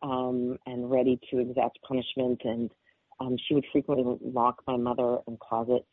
[0.01, 2.41] um, and ready to exact punishment.
[2.43, 2.71] And
[3.21, 5.85] um, she would frequently lock my mother in closets,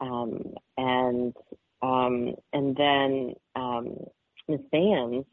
[0.00, 1.34] um, and
[1.82, 3.96] um, and then um,
[4.48, 5.26] Miss Vans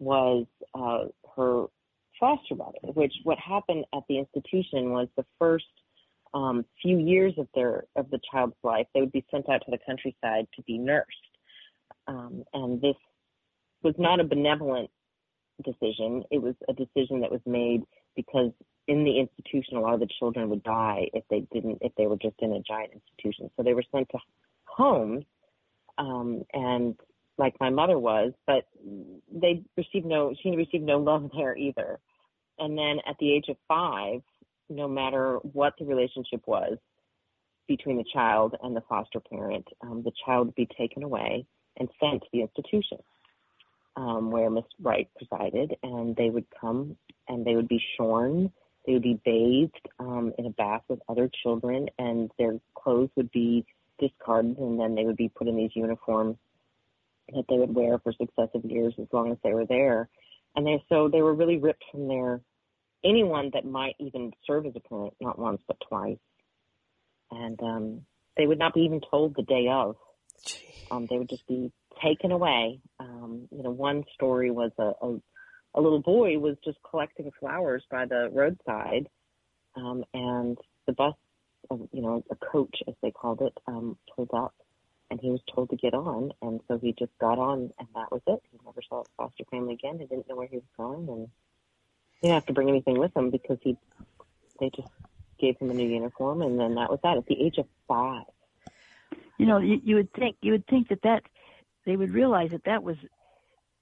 [0.00, 1.04] was uh,
[1.36, 1.66] her
[2.18, 5.64] foster mother, which what happened at the institution was the first
[6.32, 9.70] um, few years of their of the child's life, they would be sent out to
[9.70, 11.08] the countryside to be nursed,
[12.08, 12.96] um, and this
[13.84, 14.90] was not a benevolent
[15.64, 16.24] decision.
[16.32, 17.82] It was a decision that was made
[18.16, 18.50] because
[18.86, 22.06] in the institution, a lot of the children would die if they didn't if they
[22.06, 23.50] were just in a giant institution.
[23.56, 24.18] So they were sent to
[24.64, 25.24] homes,
[25.98, 26.96] um, and
[27.38, 28.66] like my mother was, but
[29.32, 31.98] they received no, she received no love there either.
[32.58, 34.22] And then at the age of five,
[34.68, 36.78] no matter what the relationship was
[37.66, 41.46] between the child and the foster parent, um, the child would be taken away
[41.78, 42.98] and sent to the institution
[43.96, 46.96] um, where Miss Wright presided, and they would come
[47.28, 48.52] and they would be shorn.
[48.86, 53.30] They would be bathed um, in a bath with other children, and their clothes would
[53.30, 53.64] be
[53.98, 56.36] discarded, and then they would be put in these uniforms
[57.34, 60.08] that they would wear for successive years as long as they were there.
[60.54, 62.40] And they so they were really ripped from their
[63.04, 66.18] anyone that might even serve as a parent, not once but twice.
[67.30, 68.00] And um,
[68.36, 69.96] they would not be even told the day of.
[70.90, 72.80] Um, they would just be taken away.
[73.00, 75.20] Um, you know, one story was a, a
[75.74, 79.08] a little boy was just collecting flowers by the roadside,
[79.76, 81.14] um, and the bus,
[81.70, 84.54] you know, a coach as they called it, um, pulled up
[85.10, 88.10] and he was told to get on, and so he just got on, and that
[88.10, 88.42] was it.
[88.50, 89.98] He never saw his foster family again.
[89.98, 91.28] He didn't know where he was going, and
[92.20, 93.76] he didn't have to bring anything with him because he
[94.60, 94.88] they just
[95.38, 97.16] gave him a new uniform, and then that was that.
[97.16, 98.24] At the age of five,
[99.38, 101.22] you know, you, you would think you would think that that
[101.84, 102.96] they would realize that that was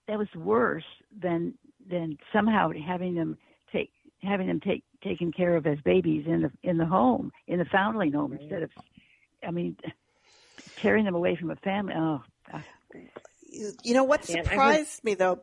[0.09, 0.85] that was worse
[1.19, 1.55] than
[1.91, 3.37] than somehow having them
[3.73, 3.91] take
[4.23, 7.65] having them take taken care of as babies in the in the home in the
[7.67, 8.41] foundling home right.
[8.41, 8.71] instead of
[9.47, 9.77] I mean
[10.77, 11.95] tearing them away from a family.
[11.97, 12.65] Oh, God.
[13.53, 15.39] You know what surprised me though,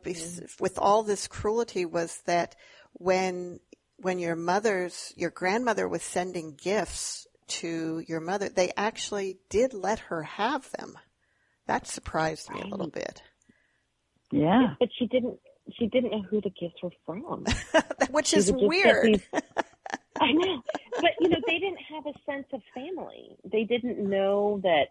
[0.59, 2.55] with all this cruelty, was that
[2.93, 3.59] when
[3.97, 9.99] when your mother's your grandmother was sending gifts to your mother, they actually did let
[9.99, 10.97] her have them.
[11.67, 13.21] That surprised me a little bit.
[14.31, 15.39] Yeah, but she didn't.
[15.77, 17.45] She didn't know who the gifts were from,
[18.11, 19.05] which is weird.
[19.05, 19.27] These,
[20.21, 20.61] I know,
[20.95, 23.37] but you know, they didn't have a sense of family.
[23.49, 24.87] They didn't know that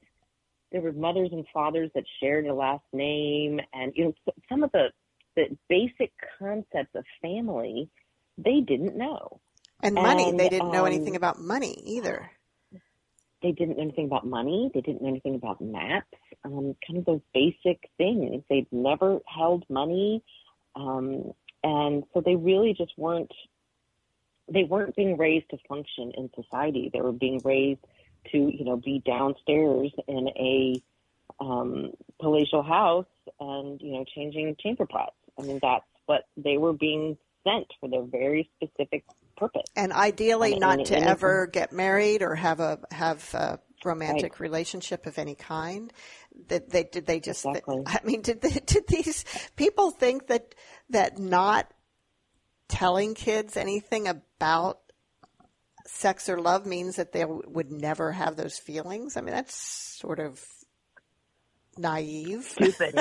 [0.73, 4.73] there were mothers and fathers that shared a last name, and you know some of
[4.73, 4.89] the
[5.37, 7.89] the basic concepts of family
[8.39, 9.41] they didn't know.
[9.83, 12.31] And money, and, they didn't um, know anything about money either.
[13.43, 14.71] They didn't know anything about money.
[14.75, 16.07] They didn't know anything about maps.
[16.45, 18.43] Um, kind of those basic things.
[18.49, 20.25] They'd never held money,
[20.75, 23.33] um, and so they really just weren't.
[24.51, 26.91] They weren't being raised to function in society.
[26.93, 27.81] They were being raised
[28.33, 30.83] to you know be downstairs in a
[31.41, 33.07] um, palatial house
[33.41, 35.17] and you know changing chamber pots.
[35.39, 39.05] I mean that's what they were being sent for their very specific
[39.37, 39.67] purpose.
[39.77, 43.61] And ideally, and, not and, to and ever get married or have a have a
[43.85, 44.41] romantic right.
[44.41, 45.93] relationship of any kind.
[46.49, 47.45] That they did they just?
[47.45, 47.83] Exactly.
[47.87, 49.25] I mean, did they, did these
[49.57, 50.55] people think that
[50.91, 51.71] that not
[52.69, 54.81] telling kids anything about
[55.89, 59.17] sex or love means that they would never have those feelings.
[59.17, 60.45] I mean, that's sort of
[61.79, 62.45] naive.
[62.45, 62.95] Stupid.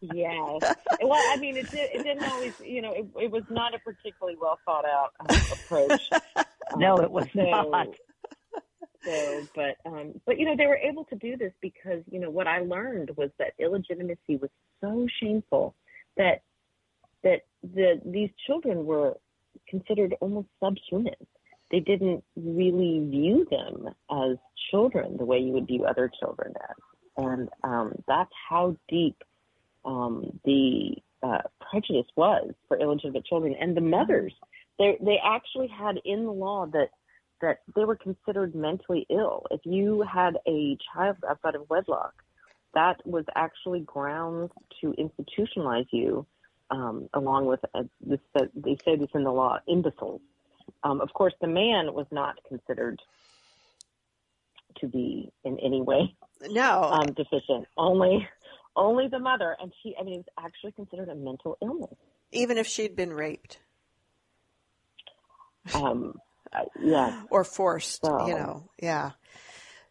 [0.00, 0.62] yes.
[1.02, 3.78] Well, I mean, it, did, it didn't always, you know, it, it was not a
[3.78, 6.10] particularly well thought out um, approach.
[6.76, 7.88] no, it was so, not.
[9.04, 12.30] So, but, um, but, you know, they were able to do this because, you know,
[12.30, 14.50] what I learned was that illegitimacy was
[14.80, 15.74] so shameful
[16.16, 16.42] that,
[17.22, 19.18] that the, these children were
[19.68, 21.14] considered almost subhuman.
[21.70, 24.36] They didn't really view them as
[24.70, 26.76] children the way you would view other children as.
[27.16, 29.16] And um, that's how deep
[29.84, 33.54] um, the uh, prejudice was for illegitimate children.
[33.60, 34.32] And the mothers,
[34.78, 36.88] they, they actually had in the law that
[37.40, 39.46] that they were considered mentally ill.
[39.50, 42.14] If you had a child outside of wedlock,
[42.74, 46.26] that was actually grounds to institutionalize you
[46.70, 50.20] um, along with uh, this, uh, they say this in the law, imbeciles.
[50.82, 53.00] Um, of course, the man was not considered
[54.80, 56.16] to be in any way
[56.50, 57.66] no um, deficient.
[57.76, 58.28] Only,
[58.76, 59.94] only the mother, and she.
[59.98, 61.94] I mean, it was actually considered a mental illness,
[62.32, 63.58] even if she'd been raped.
[65.74, 66.14] Um,
[66.80, 68.04] yeah, or forced.
[68.04, 69.12] So, you know, yeah.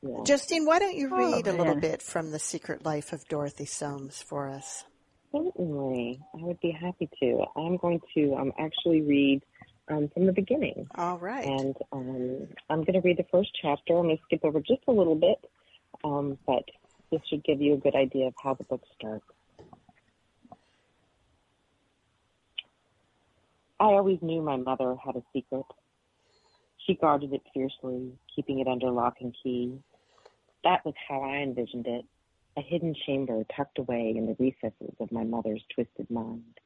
[0.01, 0.23] yeah.
[0.25, 3.27] Justine, why don't you oh, read oh, a little bit from the Secret Life of
[3.27, 4.83] Dorothy Soames for us?
[5.31, 7.45] Certainly, I would be happy to.
[7.55, 9.43] I'm going to um, actually read
[9.89, 10.87] um, from the beginning.
[10.95, 11.45] All right.
[11.45, 13.97] And um, I'm going to read the first chapter.
[13.97, 15.43] I'm going to skip over just a little bit,
[16.03, 16.63] um, but
[17.11, 19.25] this should give you a good idea of how the book starts.
[23.79, 25.65] I always knew my mother had a secret.
[26.85, 29.79] She guarded it fiercely, keeping it under lock and key.
[30.63, 32.05] That was how I envisioned it
[32.55, 36.59] a hidden chamber tucked away in the recesses of my mother's twisted mind.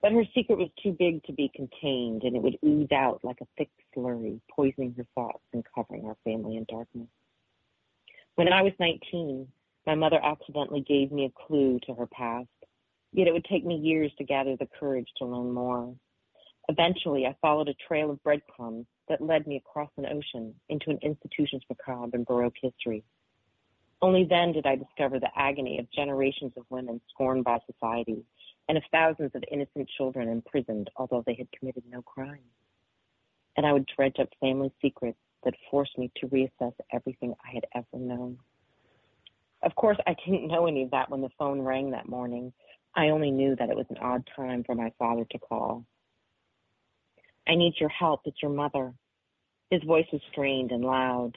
[0.00, 3.40] But her secret was too big to be contained, and it would ooze out like
[3.40, 7.08] a thick slurry, poisoning her thoughts and covering our family in darkness.
[8.34, 9.46] When I was 19,
[9.86, 12.48] my mother accidentally gave me a clue to her past,
[13.12, 15.94] yet it would take me years to gather the courage to learn more.
[16.68, 20.98] Eventually, I followed a trail of breadcrumbs that led me across an ocean into an
[21.02, 23.04] institution's macabre and Baroque history.
[24.00, 28.24] Only then did I discover the agony of generations of women scorned by society
[28.68, 32.44] and of thousands of innocent children imprisoned, although they had committed no crime.
[33.56, 37.66] And I would dredge up family secrets that forced me to reassess everything I had
[37.74, 38.38] ever known.
[39.62, 42.52] Of course, I didn't know any of that when the phone rang that morning.
[42.94, 45.84] I only knew that it was an odd time for my father to call.
[47.48, 48.20] I need your help.
[48.24, 48.94] It's your mother.
[49.70, 51.32] His voice was strained and loud.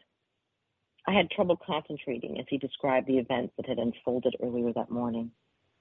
[1.08, 5.32] I had trouble concentrating as he described the events that had unfolded earlier that morning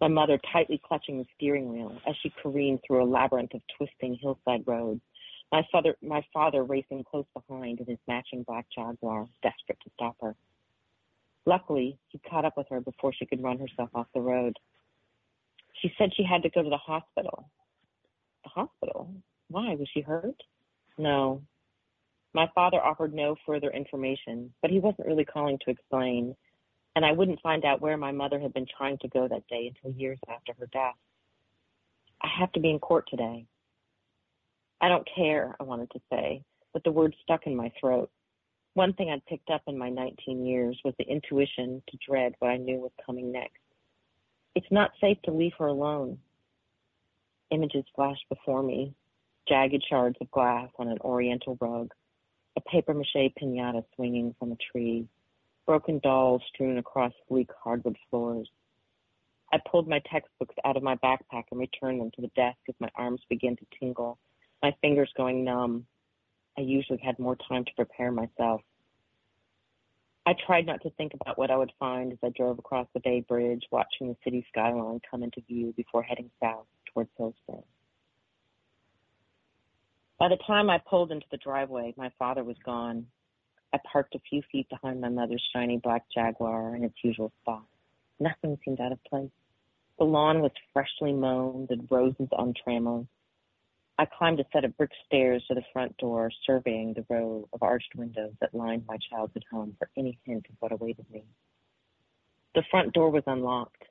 [0.01, 4.19] my mother tightly clutching the steering wheel as she careened through a labyrinth of twisting
[4.21, 5.01] hillside roads.
[5.53, 10.17] My father, my father racing close behind in his matching black Jaguar, desperate to stop
[10.21, 10.35] her.
[11.47, 14.59] Luckily, he caught up with her before she could run herself off the road.
[15.81, 17.51] She said she had to go to the hospital.
[18.45, 19.15] The hospital?
[19.49, 19.75] Why?
[19.75, 20.43] Was she hurt?
[20.99, 21.43] No.
[22.33, 26.35] My father offered no further information, but he wasn't really calling to explain
[26.97, 29.73] and I wouldn't find out where my mother had been trying to go that day
[29.75, 30.95] until years after her death.
[32.23, 33.47] I have to be in court today.
[34.81, 36.43] I don't care, I wanted to say,
[36.73, 38.11] but the word stuck in my throat.
[38.75, 42.51] One thing I'd picked up in my 19 years was the intuition to dread what
[42.51, 43.61] I knew was coming next.
[44.55, 46.19] It's not safe to leave her alone.
[47.51, 48.95] Images flashed before me
[49.49, 51.93] jagged shards of glass on an oriental rug,
[52.57, 55.07] a paper mache pinata swinging from a tree,
[55.67, 58.49] broken dolls strewn across bleak hardwood floors.
[59.53, 62.75] I pulled my textbooks out of my backpack and returned them to the desk as
[62.81, 64.19] my arms began to tingle,
[64.63, 65.87] my fingers going numb.
[66.57, 68.63] I usually had more time to prepare myself.
[70.27, 73.01] I tried not to think about what I would find as I drove across the
[73.01, 77.65] Bay Bridge, watching the city skyline come into view before heading south towards Hillsborough.
[80.19, 83.07] By the time I pulled into the driveway, my father was gone.
[83.73, 87.65] I parked a few feet behind my mother's shiny black Jaguar in its usual spot.
[88.21, 89.31] Nothing seemed out of place.
[89.99, 93.09] The lawn was freshly mown, the roses untrammeled.
[93.99, 97.63] I climbed a set of brick stairs to the front door, surveying the row of
[97.63, 101.25] arched windows that lined my childhood home for any hint of what awaited me.
[102.55, 103.85] The front door was unlocked.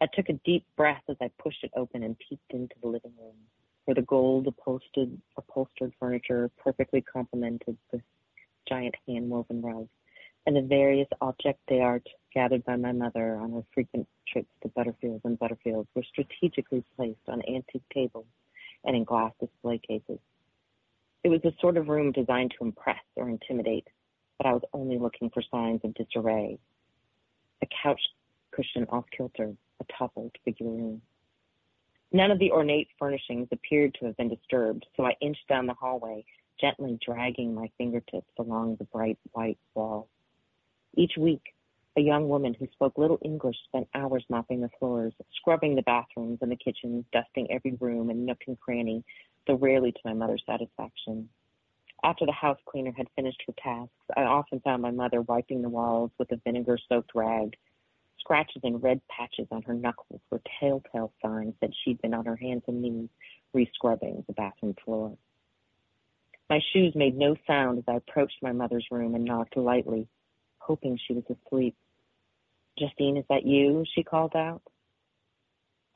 [0.00, 3.14] I took a deep breath as I pushed it open and peeked into the living
[3.18, 3.36] room,
[3.86, 8.00] where the gold upholstered, upholstered furniture perfectly complemented the
[8.68, 9.88] giant hand-woven rug,
[10.44, 15.24] and the various objects d'art gathered by my mother on her frequent trips to Butterfields
[15.24, 18.26] and Butterfields were strategically placed on antique tables
[18.84, 20.18] and in glass display cases.
[21.24, 23.88] It was the sort of room designed to impress or intimidate,
[24.38, 26.58] but I was only looking for signs of disarray.
[27.62, 28.00] A couch
[28.50, 31.00] cushion off kilter, a toppled figurine.
[32.12, 35.74] None of the ornate furnishings appeared to have been disturbed, so I inched down the
[35.74, 36.24] hallway
[36.60, 40.08] gently dragging my fingertips along the bright white wall.
[40.96, 41.54] Each week,
[41.96, 46.38] a young woman who spoke little English spent hours mopping the floors, scrubbing the bathrooms
[46.42, 49.04] and the kitchens, dusting every room and nook and cranny,
[49.46, 51.28] though rarely to my mother's satisfaction.
[52.02, 55.70] After the house cleaner had finished her tasks, I often found my mother wiping the
[55.70, 57.56] walls with a vinegar soaked rag.
[58.26, 62.34] Scratches and red patches on her knuckles were telltale signs that she'd been on her
[62.34, 63.08] hands and knees
[63.54, 65.16] rescrubbing the bathroom floor.
[66.50, 70.08] My shoes made no sound as I approached my mother's room and knocked lightly,
[70.58, 71.76] hoping she was asleep.
[72.76, 73.84] Justine, is that you?
[73.94, 74.62] she called out.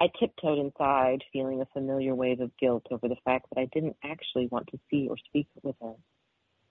[0.00, 3.96] I tiptoed inside, feeling a familiar wave of guilt over the fact that I didn't
[4.04, 5.94] actually want to see or speak with her.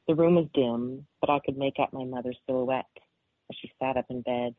[0.08, 2.86] The room was dim, but I could make out my mother's silhouette
[3.52, 4.56] as she sat up in bed.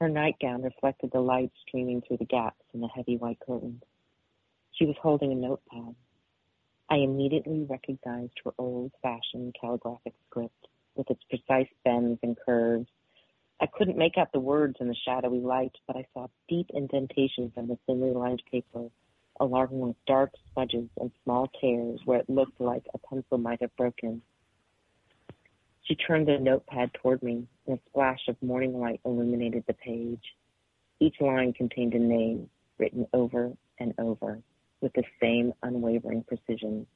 [0.00, 3.82] Her nightgown reflected the light streaming through the gaps in the heavy white curtains.
[4.72, 5.94] She was holding a notepad.
[6.88, 12.88] I immediately recognized her old fashioned calligraphic script with its precise bends and curves.
[13.60, 17.52] I couldn't make out the words in the shadowy light, but I saw deep indentations
[17.58, 18.88] on the thinly lined paper,
[19.38, 23.76] along with dark smudges and small tears where it looked like a pencil might have
[23.76, 24.22] broken.
[25.90, 30.22] She turned the notepad toward me, and a splash of morning light illuminated the page.
[31.00, 34.40] Each line contained a name written over and over
[34.80, 36.86] with the same unwavering precision.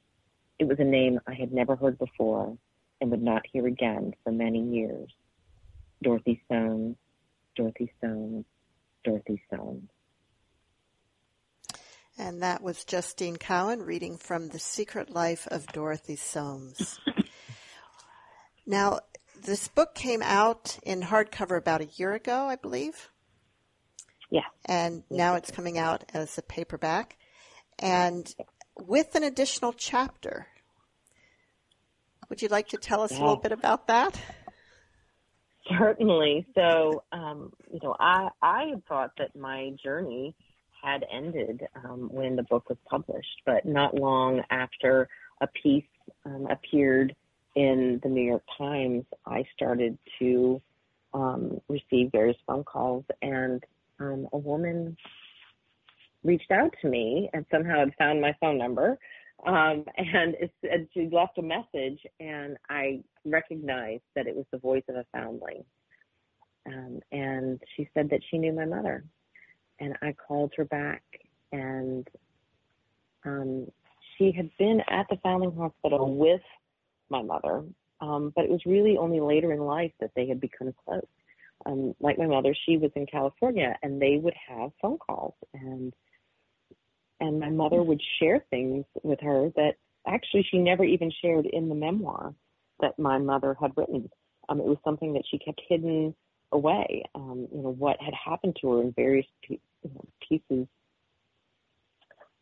[0.59, 2.57] It was a name I had never heard before
[3.01, 5.09] and would not hear again for many years.
[6.01, 6.95] Dorothy Soames,
[7.57, 8.45] Dorothy Soames,
[9.03, 9.89] Dorothy Soames.
[12.17, 16.97] And that was Justine Cowan reading from The Secret Life of Dorothy Soames.
[18.65, 18.99] now,
[19.43, 23.09] this book came out in hardcover about a year ago, I believe.
[24.29, 24.41] Yeah.
[24.65, 27.17] And now it's coming out as a paperback
[27.79, 28.33] and
[28.77, 30.47] with an additional chapter.
[32.29, 33.19] Would you like to tell us yeah.
[33.19, 34.19] a little bit about that?
[35.79, 36.45] Certainly.
[36.55, 40.35] So, um, you know, I I had thought that my journey
[40.83, 45.07] had ended um, when the book was published, but not long after
[45.41, 45.83] a piece
[46.25, 47.15] um, appeared
[47.55, 50.61] in the New York Times, I started to
[51.13, 53.63] um, receive various phone calls, and
[53.99, 54.97] um, a woman
[56.23, 58.97] reached out to me and somehow had found my phone number.
[59.45, 64.83] Um, and, and she left a message, and I recognized that it was the voice
[64.89, 65.63] of a foundling.
[66.67, 69.03] Um, and she said that she knew my mother.
[69.79, 71.03] And I called her back,
[71.51, 72.07] and
[73.25, 73.67] um,
[74.17, 76.41] she had been at the Foundling Hospital with
[77.09, 77.63] my mother,
[78.01, 81.05] um, but it was really only later in life that they had become close.
[81.65, 85.93] Um, like my mother, she was in California, and they would have phone calls, and
[87.19, 89.75] and my mother would share things with her that
[90.05, 92.33] actually she never even shared in the memoir
[92.81, 94.09] that my mother had written.
[94.49, 96.13] Um, it was something that she kept hidden
[96.51, 97.03] away.
[97.15, 100.67] Um, you know what had happened to her in various pe- you know, pieces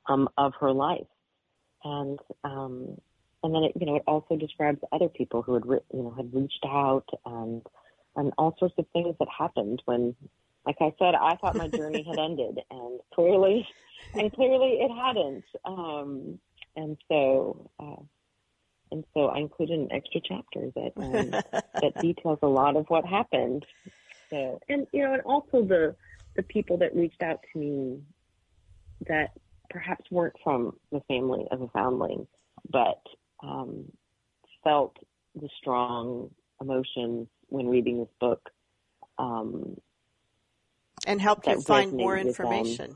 [0.08, 1.08] um, of her life,
[1.84, 2.98] and um,
[3.44, 6.34] and then it you know it also describes other people who had you know had
[6.34, 7.62] reached out and
[8.16, 10.16] and all sorts of things that happened when
[10.66, 13.68] like I said, I thought my journey had ended, and clearly,
[14.14, 15.46] and clearly it hadn't.
[15.66, 16.40] Um,
[16.76, 18.02] and so, uh,
[18.92, 21.32] and so I included an extra chapter that um,
[21.82, 23.66] that details a lot of what happened.
[24.30, 25.96] So, and you know, and also the
[26.36, 28.00] the people that reached out to me
[29.08, 29.32] that
[29.70, 32.28] perhaps weren't from the family of a foundling,
[32.72, 33.02] but
[33.44, 33.92] um,
[34.64, 34.98] felt
[35.36, 36.30] the strong
[36.62, 38.50] emotions when reading this book
[39.18, 39.78] um,
[41.06, 42.96] and help you find more information.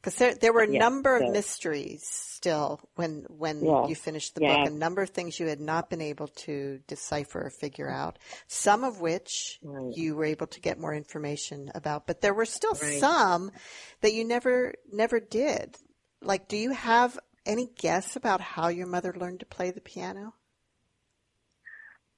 [0.00, 4.42] Because there, there were a yes, number of mysteries still when when you finished the
[4.42, 4.68] book.
[4.68, 8.16] A number of things you had not been able to decipher or figure out.
[8.46, 9.92] Some of which right.
[9.96, 13.00] you were able to get more information about, but there were still right.
[13.00, 13.50] some
[14.02, 15.76] that you never never did.
[16.22, 17.18] Like, do you have
[17.48, 20.34] any guess about how your mother learned to play the piano?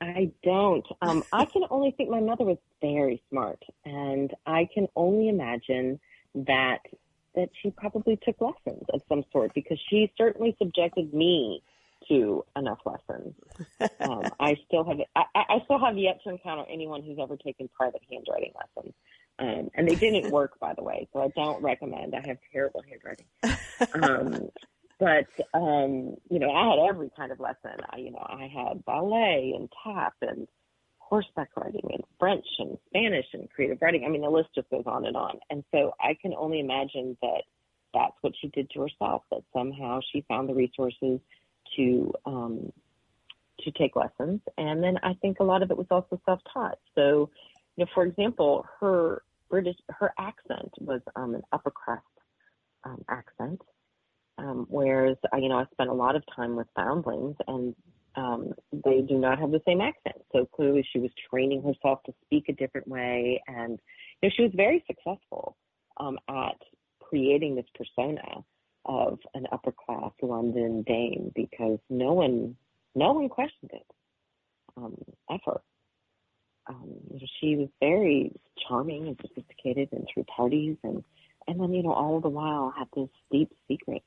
[0.01, 0.87] I don't.
[1.01, 6.01] Um, I can only think my mother was very smart, and I can only imagine
[6.35, 6.81] that
[7.37, 11.63] that she probably took lessons of some sort because she certainly subjected me
[12.09, 13.35] to enough lessons.
[14.01, 17.69] Um, I still have I, I still have yet to encounter anyone who's ever taken
[17.69, 18.95] private handwriting lessons.
[19.39, 22.15] Um, and they didn't work, by the way, so I don't recommend.
[22.15, 23.27] I have terrible handwriting.
[23.95, 24.51] Um,
[25.01, 27.81] but um, you know, I had every kind of lesson.
[27.91, 30.47] I, you know, I had ballet and tap and
[30.99, 34.05] horseback riding and French and Spanish and creative writing.
[34.05, 35.41] I mean, the list just goes on and on.
[35.49, 37.43] And so I can only imagine that
[37.95, 39.23] that's what she did to herself.
[39.31, 41.19] That somehow she found the resources
[41.77, 42.73] to um,
[43.61, 44.41] to take lessons.
[44.59, 46.79] And then I think a lot of it was also self-taught.
[46.95, 47.31] So,
[47.77, 52.05] you know, for example, her British her accent was um, an upper crust
[52.85, 53.63] um, accent
[54.41, 57.75] um, whereas, you know, I spent a lot of time with foundlings and
[58.17, 60.17] um, they do not have the same accent.
[60.33, 63.43] So clearly she was training herself to speak a different way.
[63.47, 63.79] And,
[64.23, 65.57] you know, she was very successful
[65.99, 66.57] um, at
[67.01, 68.43] creating this persona
[68.87, 72.57] of an upper class London dame because no one,
[72.95, 73.87] no one questioned it
[74.77, 74.97] um,
[75.31, 75.61] ever.
[76.67, 76.97] Um,
[77.41, 78.33] she was very
[78.67, 81.05] charming and sophisticated and threw parties and
[81.49, 84.05] and then you know all the while had this deep secret.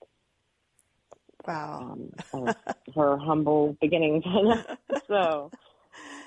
[1.48, 1.98] Wow.
[2.34, 2.54] Um,
[2.96, 4.24] her humble beginnings.
[5.08, 5.52] so,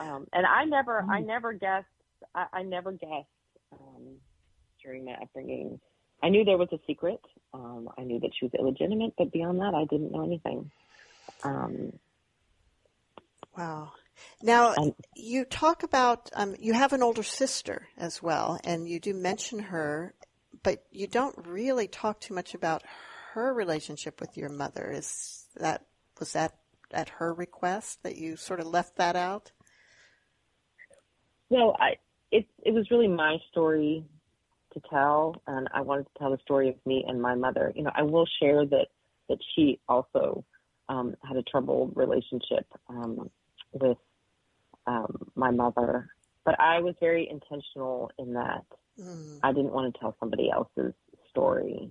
[0.01, 1.87] um, and I never, I never guessed,
[2.35, 3.27] I, I never guessed
[3.73, 4.17] um,
[4.83, 5.81] during my upbringing.
[6.23, 7.21] I knew there was a secret.
[7.53, 10.71] Um, I knew that she was illegitimate, but beyond that, I didn't know anything.
[11.45, 11.93] Um,
[13.57, 13.93] wow.
[14.43, 14.75] Now,
[15.15, 19.59] you talk about, um, you have an older sister as well, and you do mention
[19.59, 20.15] her,
[20.63, 22.83] but you don't really talk too much about
[23.37, 24.91] her relationship with your mother.
[24.91, 25.85] Is that,
[26.19, 26.55] was that
[26.91, 29.53] at her request that you sort of left that out?
[31.51, 31.97] Well, I,
[32.33, 34.05] it, it was really my story
[34.73, 37.73] to tell, and I wanted to tell the story of me and my mother.
[37.77, 38.87] You know, I will share that,
[39.29, 40.43] that she also
[40.89, 43.31] um, had a troubled relationship um,
[43.73, 43.99] with
[44.87, 46.09] um, my mother,
[46.47, 48.65] but I was very intentional in that
[48.99, 49.39] mm.
[49.43, 50.95] I didn't want to tell somebody else's
[51.29, 51.91] story.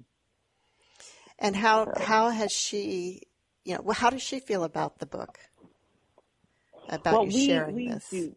[1.39, 3.21] And how how has she,
[3.63, 5.39] you know, how does she feel about the book?
[6.89, 8.09] About well, you we, sharing we this?
[8.09, 8.35] Do,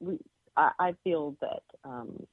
[0.00, 0.18] we,
[0.56, 2.26] I, I feel that um,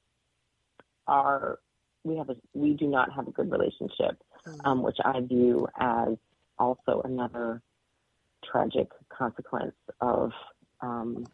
[1.07, 1.59] our
[2.03, 4.59] we have a we do not have a good relationship, mm.
[4.65, 6.15] um, which I view as
[6.57, 7.61] also another
[8.43, 10.31] tragic consequence of
[10.81, 11.25] um,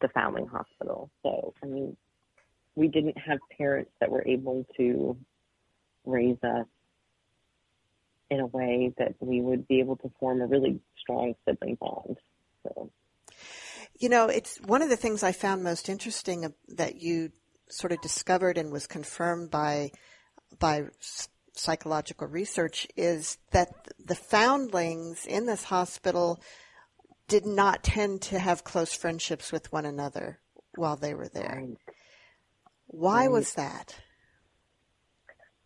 [0.00, 1.10] the foundling hospital.
[1.22, 1.96] So, I mean,
[2.74, 5.16] we didn't have parents that were able to
[6.04, 6.66] raise us
[8.30, 12.16] in a way that we would be able to form a really strong sibling bond.
[12.62, 12.90] So.
[13.98, 17.30] You know, it's one of the things I found most interesting that you
[17.68, 19.90] sort of discovered and was confirmed by
[20.58, 20.84] by
[21.52, 23.68] psychological research is that
[24.04, 26.40] the foundlings in this hospital
[27.28, 30.40] did not tend to have close friendships with one another
[30.76, 31.64] while they were there.
[31.66, 31.78] Right.
[32.86, 33.30] Why right.
[33.30, 33.96] was that?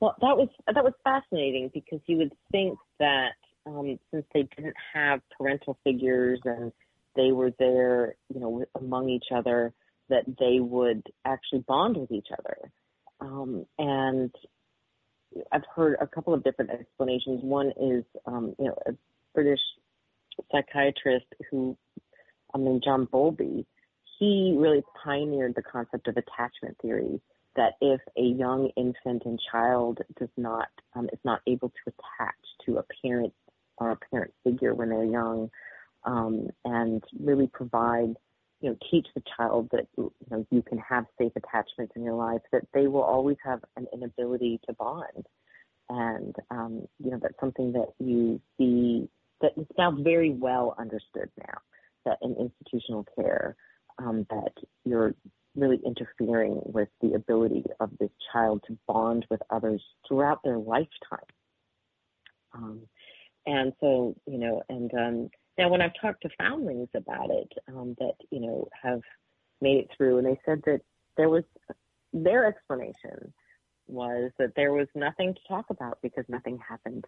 [0.01, 3.33] Well, that was that was fascinating because you would think that
[3.67, 6.73] um, since they didn't have parental figures and
[7.17, 9.73] they were there, you know, among each other,
[10.09, 12.71] that they would actually bond with each other.
[13.21, 14.33] Um, and
[15.53, 17.43] I've heard a couple of different explanations.
[17.43, 18.93] One is, um, you know, a
[19.35, 19.61] British
[20.51, 21.77] psychiatrist who,
[22.55, 23.67] I mean, John Bowlby,
[24.19, 27.21] he really pioneered the concept of attachment theory.
[27.59, 32.37] That if a young infant and child does not um, is not able to attach
[32.65, 33.35] to a parent
[33.79, 35.51] or a parent figure when they're young,
[36.05, 38.15] um, and really provide,
[38.61, 42.15] you know, teach the child that you know you can have safe attachments in your
[42.15, 45.27] life, that they will always have an inability to bond,
[45.89, 49.09] and um, you know that's something that you see
[49.41, 51.59] that is now very well understood now
[52.05, 53.57] that in institutional care
[53.99, 54.53] um, that
[54.85, 55.15] you're
[55.57, 61.19] really interfering with the ability of this child to bond with others throughout their lifetime.
[62.55, 62.83] Um,
[63.47, 67.97] and so, you know, and um, now when I've talked to foundlings about it, um,
[67.99, 69.01] that you know have
[69.61, 70.81] made it through, and they said that
[71.17, 71.45] there was
[72.13, 73.33] their explanation
[73.87, 77.07] was that there was nothing to talk about because nothing happened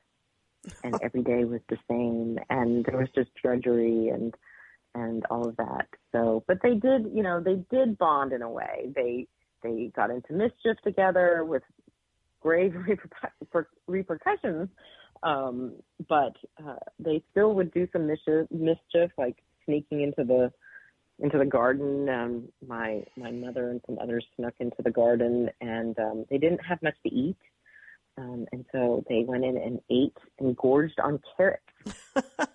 [0.82, 4.34] and every day was the same and there was just drudgery and
[4.94, 5.86] and all of that.
[6.12, 8.90] So but they did you know they did bond in a way.
[8.94, 9.26] They
[9.62, 11.62] they got into mischief together with
[12.40, 12.72] grave
[13.52, 14.68] reper- repercussions
[15.22, 15.74] um
[16.08, 16.34] but
[16.66, 19.36] uh, they still would do some mischief mischief like
[19.66, 20.50] sneaking into the
[21.22, 22.08] into the garden.
[22.08, 26.64] Um my my mother and some others snuck into the garden and um they didn't
[26.66, 27.36] have much to eat.
[28.18, 31.62] Um, and so they went in and ate and gorged on carrots.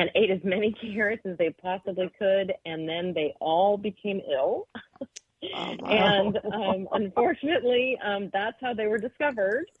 [0.00, 4.68] and ate as many carrots as they possibly could, and then they all became ill.
[5.00, 5.06] Oh,
[5.78, 5.88] wow.
[5.88, 9.66] and um, unfortunately, um, that's how they were discovered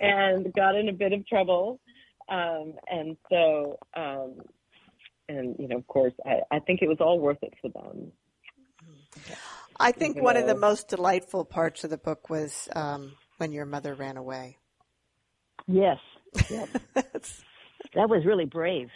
[0.00, 1.80] and got in a bit of trouble.
[2.28, 4.40] Um, and so, um,
[5.28, 8.12] and you know, of course, I, I think it was all worth it for them.
[9.78, 13.64] I think one of the most delightful parts of the book was um, when your
[13.64, 14.58] mother ran away.
[15.66, 15.98] Yes.
[16.50, 16.68] Yep.
[17.94, 18.88] That was really brave.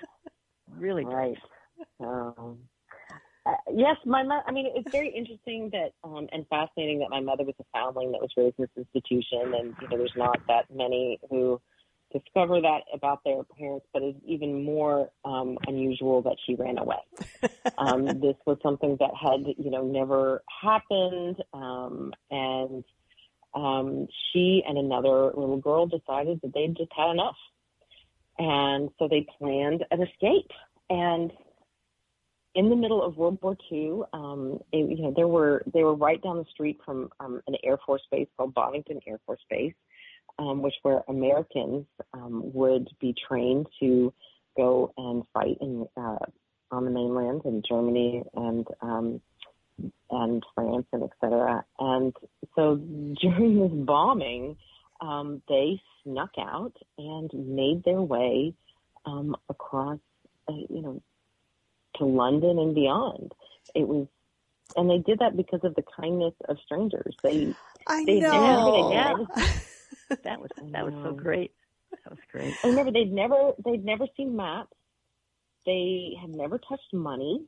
[0.77, 1.39] Really right.
[2.01, 2.59] Um,
[3.47, 4.43] uh, yes, my mother.
[4.47, 8.13] I mean, it's very interesting that um, and fascinating that my mother was a foundling
[8.13, 11.61] that was raised in this institution, and you know, there's not that many who
[12.15, 17.01] discover that about their parents, but it's even more um, unusual that she ran away.
[17.79, 22.85] um, this was something that had, you know, never happened, um, and
[23.55, 27.37] um, she and another little girl decided that they'd just had enough,
[28.39, 30.51] and so they planned an escape.
[30.91, 31.33] And
[32.55, 34.03] in the middle of World War II.
[34.13, 37.57] Um, it, you know, there were they were right down the street from um, an
[37.65, 39.75] Air Force base called Bovingdon Air Force Base,
[40.39, 44.13] um, which where Americans um, would be trained to
[44.57, 46.19] go and fight in uh,
[46.71, 49.21] on the mainland in Germany and um,
[50.11, 51.65] and France and et cetera.
[51.79, 52.15] And
[52.55, 52.77] so
[53.21, 54.57] during this bombing,
[55.05, 58.55] um, they snuck out and made their way
[59.05, 59.99] um, across,
[60.49, 61.03] uh, you know,
[61.97, 63.33] to London and beyond.
[63.75, 64.07] It was,
[64.77, 67.15] and they did that because of the kindness of strangers.
[67.23, 67.55] They,
[67.87, 68.91] I they know.
[68.91, 69.47] Never, yeah.
[70.25, 71.53] that was that was so great.
[71.91, 72.55] That was great.
[72.65, 74.73] I remember they'd never they'd never seen maps.
[75.67, 77.45] They had never touched money.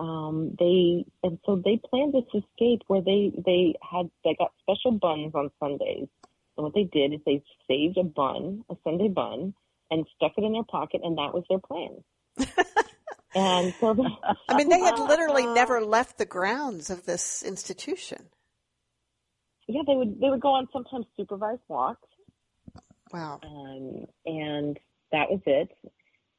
[0.00, 4.92] Um, they and so they planned this escape where they they had they got special
[4.92, 6.08] buns on Sundays.
[6.56, 9.54] And what they did is they saved a bun, a Sunday bun,
[9.90, 12.02] and stuck it in their pocket, and that was their plan.
[13.34, 13.96] and so,
[14.48, 18.26] I mean, they had literally never left the grounds of this institution.
[19.66, 22.08] Yeah, they would they would go on sometimes supervised walks.
[23.12, 23.40] Wow.
[23.42, 24.78] Um, and
[25.12, 25.70] that was it.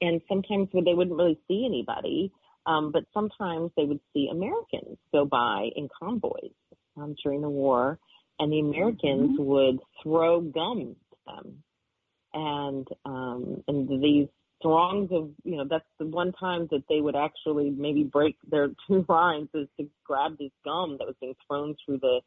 [0.01, 2.32] And sometimes they wouldn't really see anybody,
[2.66, 6.51] um, but sometimes they would see Americans go by in convoys
[6.97, 7.97] um, during the war,
[8.39, 9.45] and the Americans mm-hmm.
[9.45, 11.63] would throw gum to them.
[12.33, 14.27] And um, and these
[14.61, 18.69] throngs of you know that's the one time that they would actually maybe break their
[18.88, 22.19] two lines is to grab this gum that was being thrown through the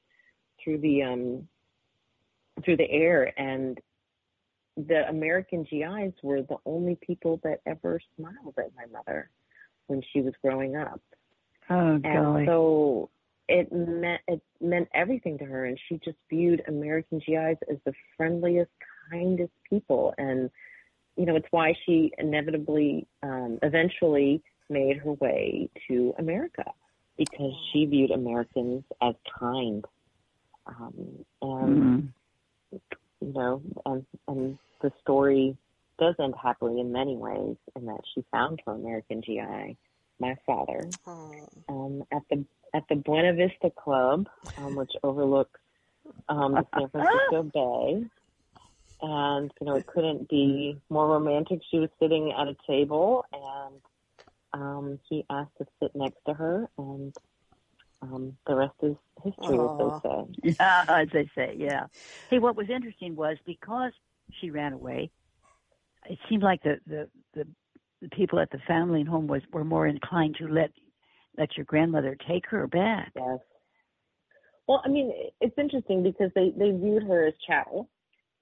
[0.63, 1.49] through the um
[2.65, 3.79] through the air and
[4.77, 9.29] the American GIs were the only people that ever smiled at my mother
[9.89, 11.01] when she was growing up.
[11.69, 13.11] Oh, and so
[13.49, 17.93] it meant it meant everything to her, and she just viewed American GIs as the
[18.17, 18.71] friendliest,
[19.11, 20.15] kindest people.
[20.19, 20.51] And
[21.17, 26.65] you know, it's why she inevitably, um, eventually, made her way to America
[27.17, 29.85] because she viewed Americans as kind.
[30.67, 32.13] Um, and
[32.73, 32.77] mm-hmm.
[33.21, 35.57] you know, and and the story
[35.99, 39.77] does end happily in many ways in that she found her American GI,
[40.19, 40.89] my father,
[41.69, 42.45] um, at the
[42.75, 45.61] at the Buena Vista Club, um, which overlooks
[46.29, 48.05] um, the San Francisco Bay.
[49.01, 51.61] And you know, it couldn't be more romantic.
[51.71, 53.81] She was sitting at a table, and
[54.53, 57.15] um, he asked to sit next to her, and
[58.03, 59.97] um, the rest is history, Aww.
[59.97, 60.55] as they say.
[60.59, 61.87] Yeah, as they say, yeah.
[62.29, 63.93] Hey, what was interesting was because
[64.41, 65.11] she ran away,
[66.07, 67.47] it seemed like the the the,
[68.01, 70.71] the people at the family home was were more inclined to let
[71.37, 73.13] let your grandmother take her back.
[73.17, 73.39] Yes.
[74.67, 77.89] Well, I mean, it's interesting because they they viewed her as chattel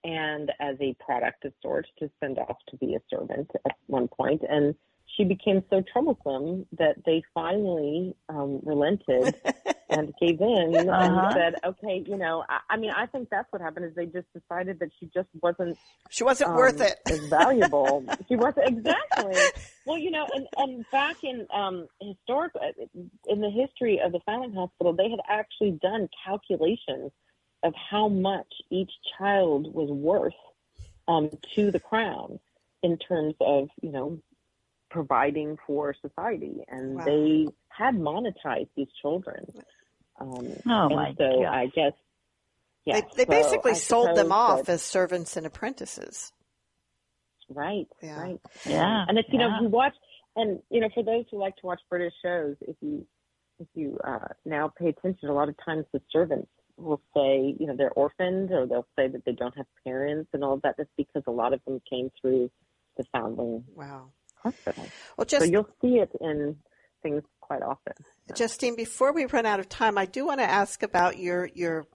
[0.04, 4.08] and as a product of sorts to send off to be a servant at one
[4.08, 4.74] point, and
[5.16, 9.34] she became so troublesome that they finally um, relented
[9.88, 10.92] and gave in uh-huh.
[10.92, 14.06] and said, "Okay, you know." I, I, mean, I think that's what happened is they
[14.06, 15.78] just decided that she just wasn't.
[16.10, 16.98] She wasn't um, worth it.
[17.08, 18.04] as valuable.
[18.28, 19.34] she wasn't exactly.
[19.86, 22.52] Well, you know, and and back in um, historic
[23.26, 27.12] in the history of the Foundling Hospital, they had actually done calculations
[27.62, 30.34] of how much each child was worth
[31.08, 32.38] um, to the crown
[32.82, 34.18] in terms of you know
[34.90, 37.04] providing for society, and wow.
[37.04, 39.44] they had monetized these children.
[40.18, 41.52] Um, oh my so gosh.
[41.52, 41.92] I guess
[42.84, 46.32] yeah, they, they so basically I sold them off that, as servants and apprentices.
[47.48, 48.20] Right, yeah.
[48.20, 48.40] right.
[48.64, 49.48] Yeah, and it's you yeah.
[49.48, 49.94] know you watch,
[50.36, 53.06] and you know for those who like to watch British shows, if you
[53.58, 57.66] if you uh, now pay attention, a lot of times the servants will say, you
[57.66, 60.74] know, they're orphaned or they'll say that they don't have parents and all of that.
[60.76, 62.50] That's because a lot of them came through
[62.96, 64.86] the foundling wow hospital.
[65.16, 66.56] Well, just, so you'll see it in
[67.02, 67.94] things quite often.
[68.34, 71.86] Justine, before we run out of time, I do want to ask about your your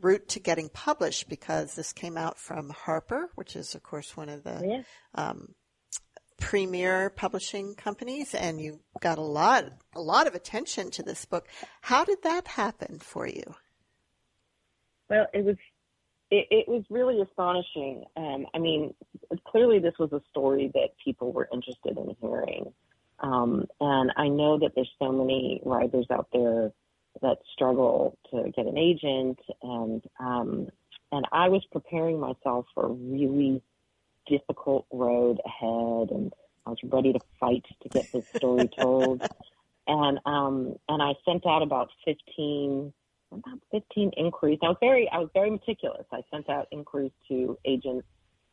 [0.00, 4.28] route to getting published because this came out from Harper, which is of course one
[4.28, 4.82] of the yeah.
[5.14, 5.54] um,
[6.40, 11.46] premier publishing companies, and you got a lot a lot of attention to this book.
[11.82, 13.54] How did that happen for you?
[15.08, 15.56] Well, it was
[16.30, 18.04] it, it was really astonishing.
[18.16, 18.94] Um, I mean,
[19.46, 22.72] clearly this was a story that people were interested in hearing.
[23.20, 26.72] Um, and I know that there's so many writers out there
[27.20, 30.68] that struggle to get an agent and um,
[31.10, 33.62] and I was preparing myself for a really
[34.28, 36.32] difficult road ahead and
[36.66, 39.22] I was ready to fight to get this story told.
[39.86, 42.92] And um and I sent out about fifteen
[43.32, 44.58] about 15 inquiries.
[44.62, 46.06] I was very, I was very meticulous.
[46.12, 48.06] I sent out inquiries to agents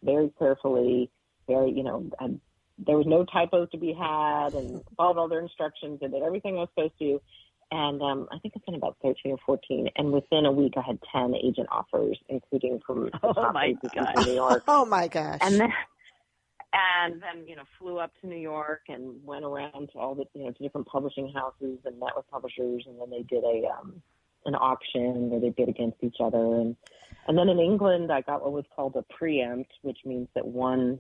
[0.04, 1.10] very carefully,
[1.48, 2.30] very, you know, I
[2.78, 6.56] there was no typos to be had and followed all their instructions and did everything
[6.56, 7.22] I was supposed to.
[7.72, 9.90] And um, I think I've been about 13 or 14.
[9.96, 13.74] And within a week, I had 10 agent offers, including from oh my
[14.24, 14.64] New York.
[14.68, 15.40] oh my gosh!
[15.42, 15.74] And then,
[16.74, 20.26] and then you know, flew up to New York and went around to all the
[20.36, 22.84] you know to different publishing houses and met with publishers.
[22.88, 24.02] And then they did a um,
[24.46, 26.38] an auction where they bid against each other.
[26.38, 26.76] And
[27.28, 31.00] and then in England, I got what was called a preempt, which means that one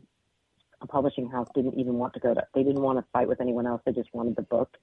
[0.86, 2.42] a publishing house didn't even want to go to.
[2.54, 3.82] They didn't want to fight with anyone else.
[3.86, 4.78] They just wanted the book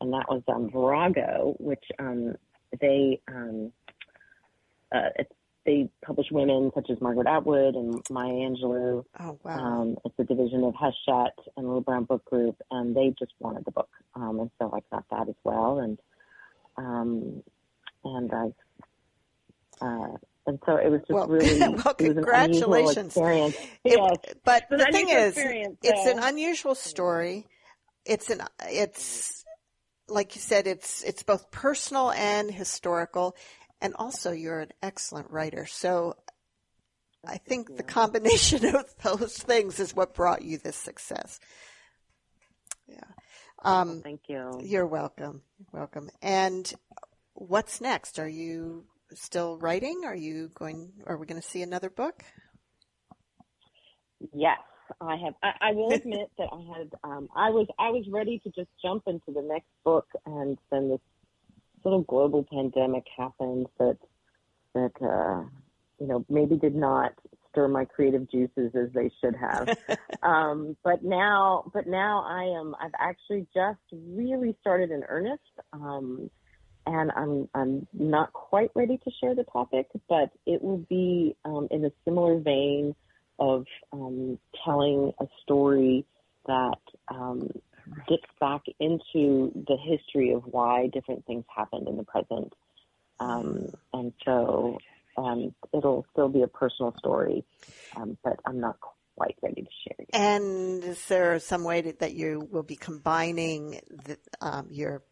[0.00, 2.34] and that was um, Virago, which um,
[2.80, 3.72] they um,
[4.92, 5.08] uh,
[5.64, 9.04] they publish women such as Margaret Atwood and Maya Angelou.
[9.20, 9.58] Oh wow!
[9.58, 13.64] Um, it's a division of Hachette and Little Brown Book Group, and they just wanted
[13.64, 15.98] the book, um, and so I got that as well, and
[16.76, 17.42] um,
[18.04, 18.52] and I.
[19.80, 20.16] Uh,
[20.46, 23.16] and so it was just well, really well, congratulations.
[23.16, 23.56] experience.
[23.84, 24.34] It, yes.
[24.44, 27.46] But the thing is, it's an unusual story.
[28.04, 29.44] It's an it's
[30.08, 33.36] like you said, it's it's both personal and historical,
[33.80, 35.66] and also you're an excellent writer.
[35.66, 36.16] So
[37.26, 41.40] I think the combination of those things is what brought you this success.
[42.86, 42.98] Yeah.
[43.62, 44.60] Um, Thank you.
[44.62, 45.40] You're welcome.
[45.58, 46.10] You're welcome.
[46.20, 46.70] And
[47.32, 48.18] what's next?
[48.18, 48.84] Are you
[49.14, 50.02] still writing?
[50.04, 50.92] Are you going?
[51.06, 52.22] Are we going to see another book?
[54.32, 54.58] Yes.
[55.00, 55.34] I have.
[55.42, 56.92] I, I will admit that I had.
[57.02, 57.66] Um, I was.
[57.78, 61.00] I was ready to just jump into the next book, and then this
[61.82, 63.98] sort of global pandemic happened that
[64.74, 65.44] that uh,
[65.98, 67.12] you know maybe did not
[67.50, 69.76] stir my creative juices as they should have.
[70.22, 72.74] um, but now, but now I am.
[72.80, 75.42] I've actually just really started in earnest.
[75.72, 76.30] Um,
[76.86, 81.68] and I'm I'm not quite ready to share the topic, but it will be um,
[81.70, 82.94] in a similar vein
[83.38, 86.04] of um, telling a story
[86.46, 86.78] that
[87.08, 87.50] um,
[88.08, 92.52] gets back into the history of why different things happened in the present.
[93.20, 94.78] Um, and so
[95.16, 97.44] um, it'll still be a personal story,
[97.96, 98.78] um, but I'm not
[99.16, 100.08] quite ready to share it.
[100.12, 104.18] And is there some way that you will be combining the,
[104.70, 105.02] your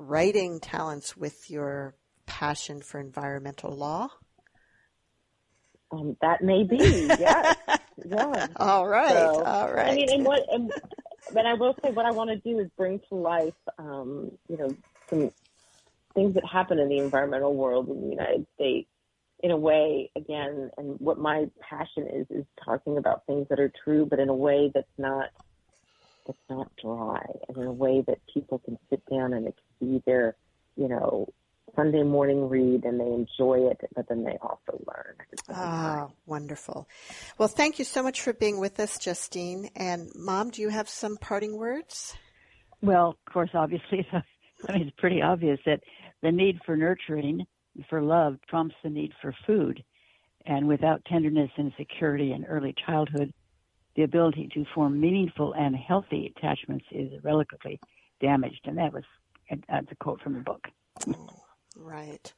[0.00, 1.94] writing talents with your
[2.26, 4.08] passion for environmental law?
[5.92, 7.56] Um, that may be, yes,
[8.06, 8.46] yeah.
[8.56, 9.88] All right, so, all right.
[9.88, 10.72] I mean, and what, and,
[11.32, 14.56] but I will say, what I want to do is bring to life, um, you
[14.56, 14.76] know,
[15.08, 15.32] some
[16.14, 18.88] things that happen in the environmental world in the United States,
[19.42, 23.72] in a way, again, and what my passion is is talking about things that are
[23.84, 25.30] true, but in a way that's not
[26.30, 29.92] that's not dry, and in a way that people can sit down and it can
[29.92, 30.36] be their,
[30.76, 31.28] you know,
[31.76, 35.16] Sunday morning read and they enjoy it, but then they also learn.
[35.48, 36.88] Ah, wonderful.
[37.38, 39.70] Well, thank you so much for being with us, Justine.
[39.76, 42.16] And Mom, do you have some parting words?
[42.82, 45.80] Well, of course, obviously, I mean, it's pretty obvious that
[46.22, 47.46] the need for nurturing,
[47.88, 49.82] for love, trumps the need for food.
[50.46, 53.32] And without tenderness and security in early childhood,
[53.96, 57.80] the ability to form meaningful and healthy attachments is irrevocably
[58.20, 58.60] damaged.
[58.64, 59.04] And that was
[59.68, 60.68] that's a quote from the book.
[61.76, 62.32] Right.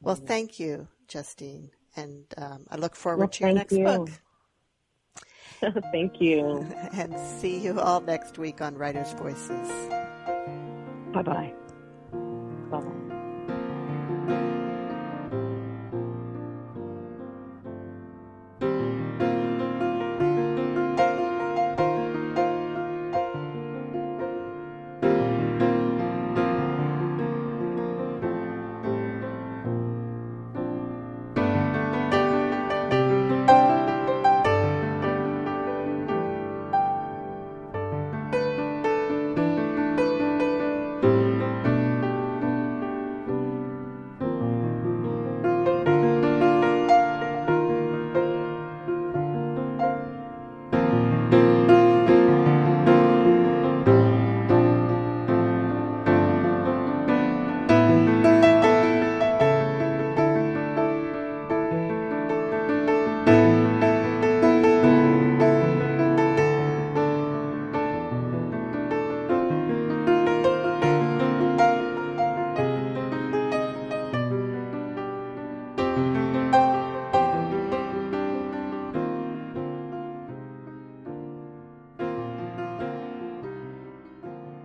[0.00, 0.26] Well, mm-hmm.
[0.26, 3.84] thank you, Justine, and um, I look forward well, to your next you.
[3.84, 4.10] book.
[5.92, 6.66] thank you.
[6.92, 9.68] and see you all next week on Writers' Voices.
[11.12, 11.52] Bye bye.
[12.70, 12.99] Bye bye.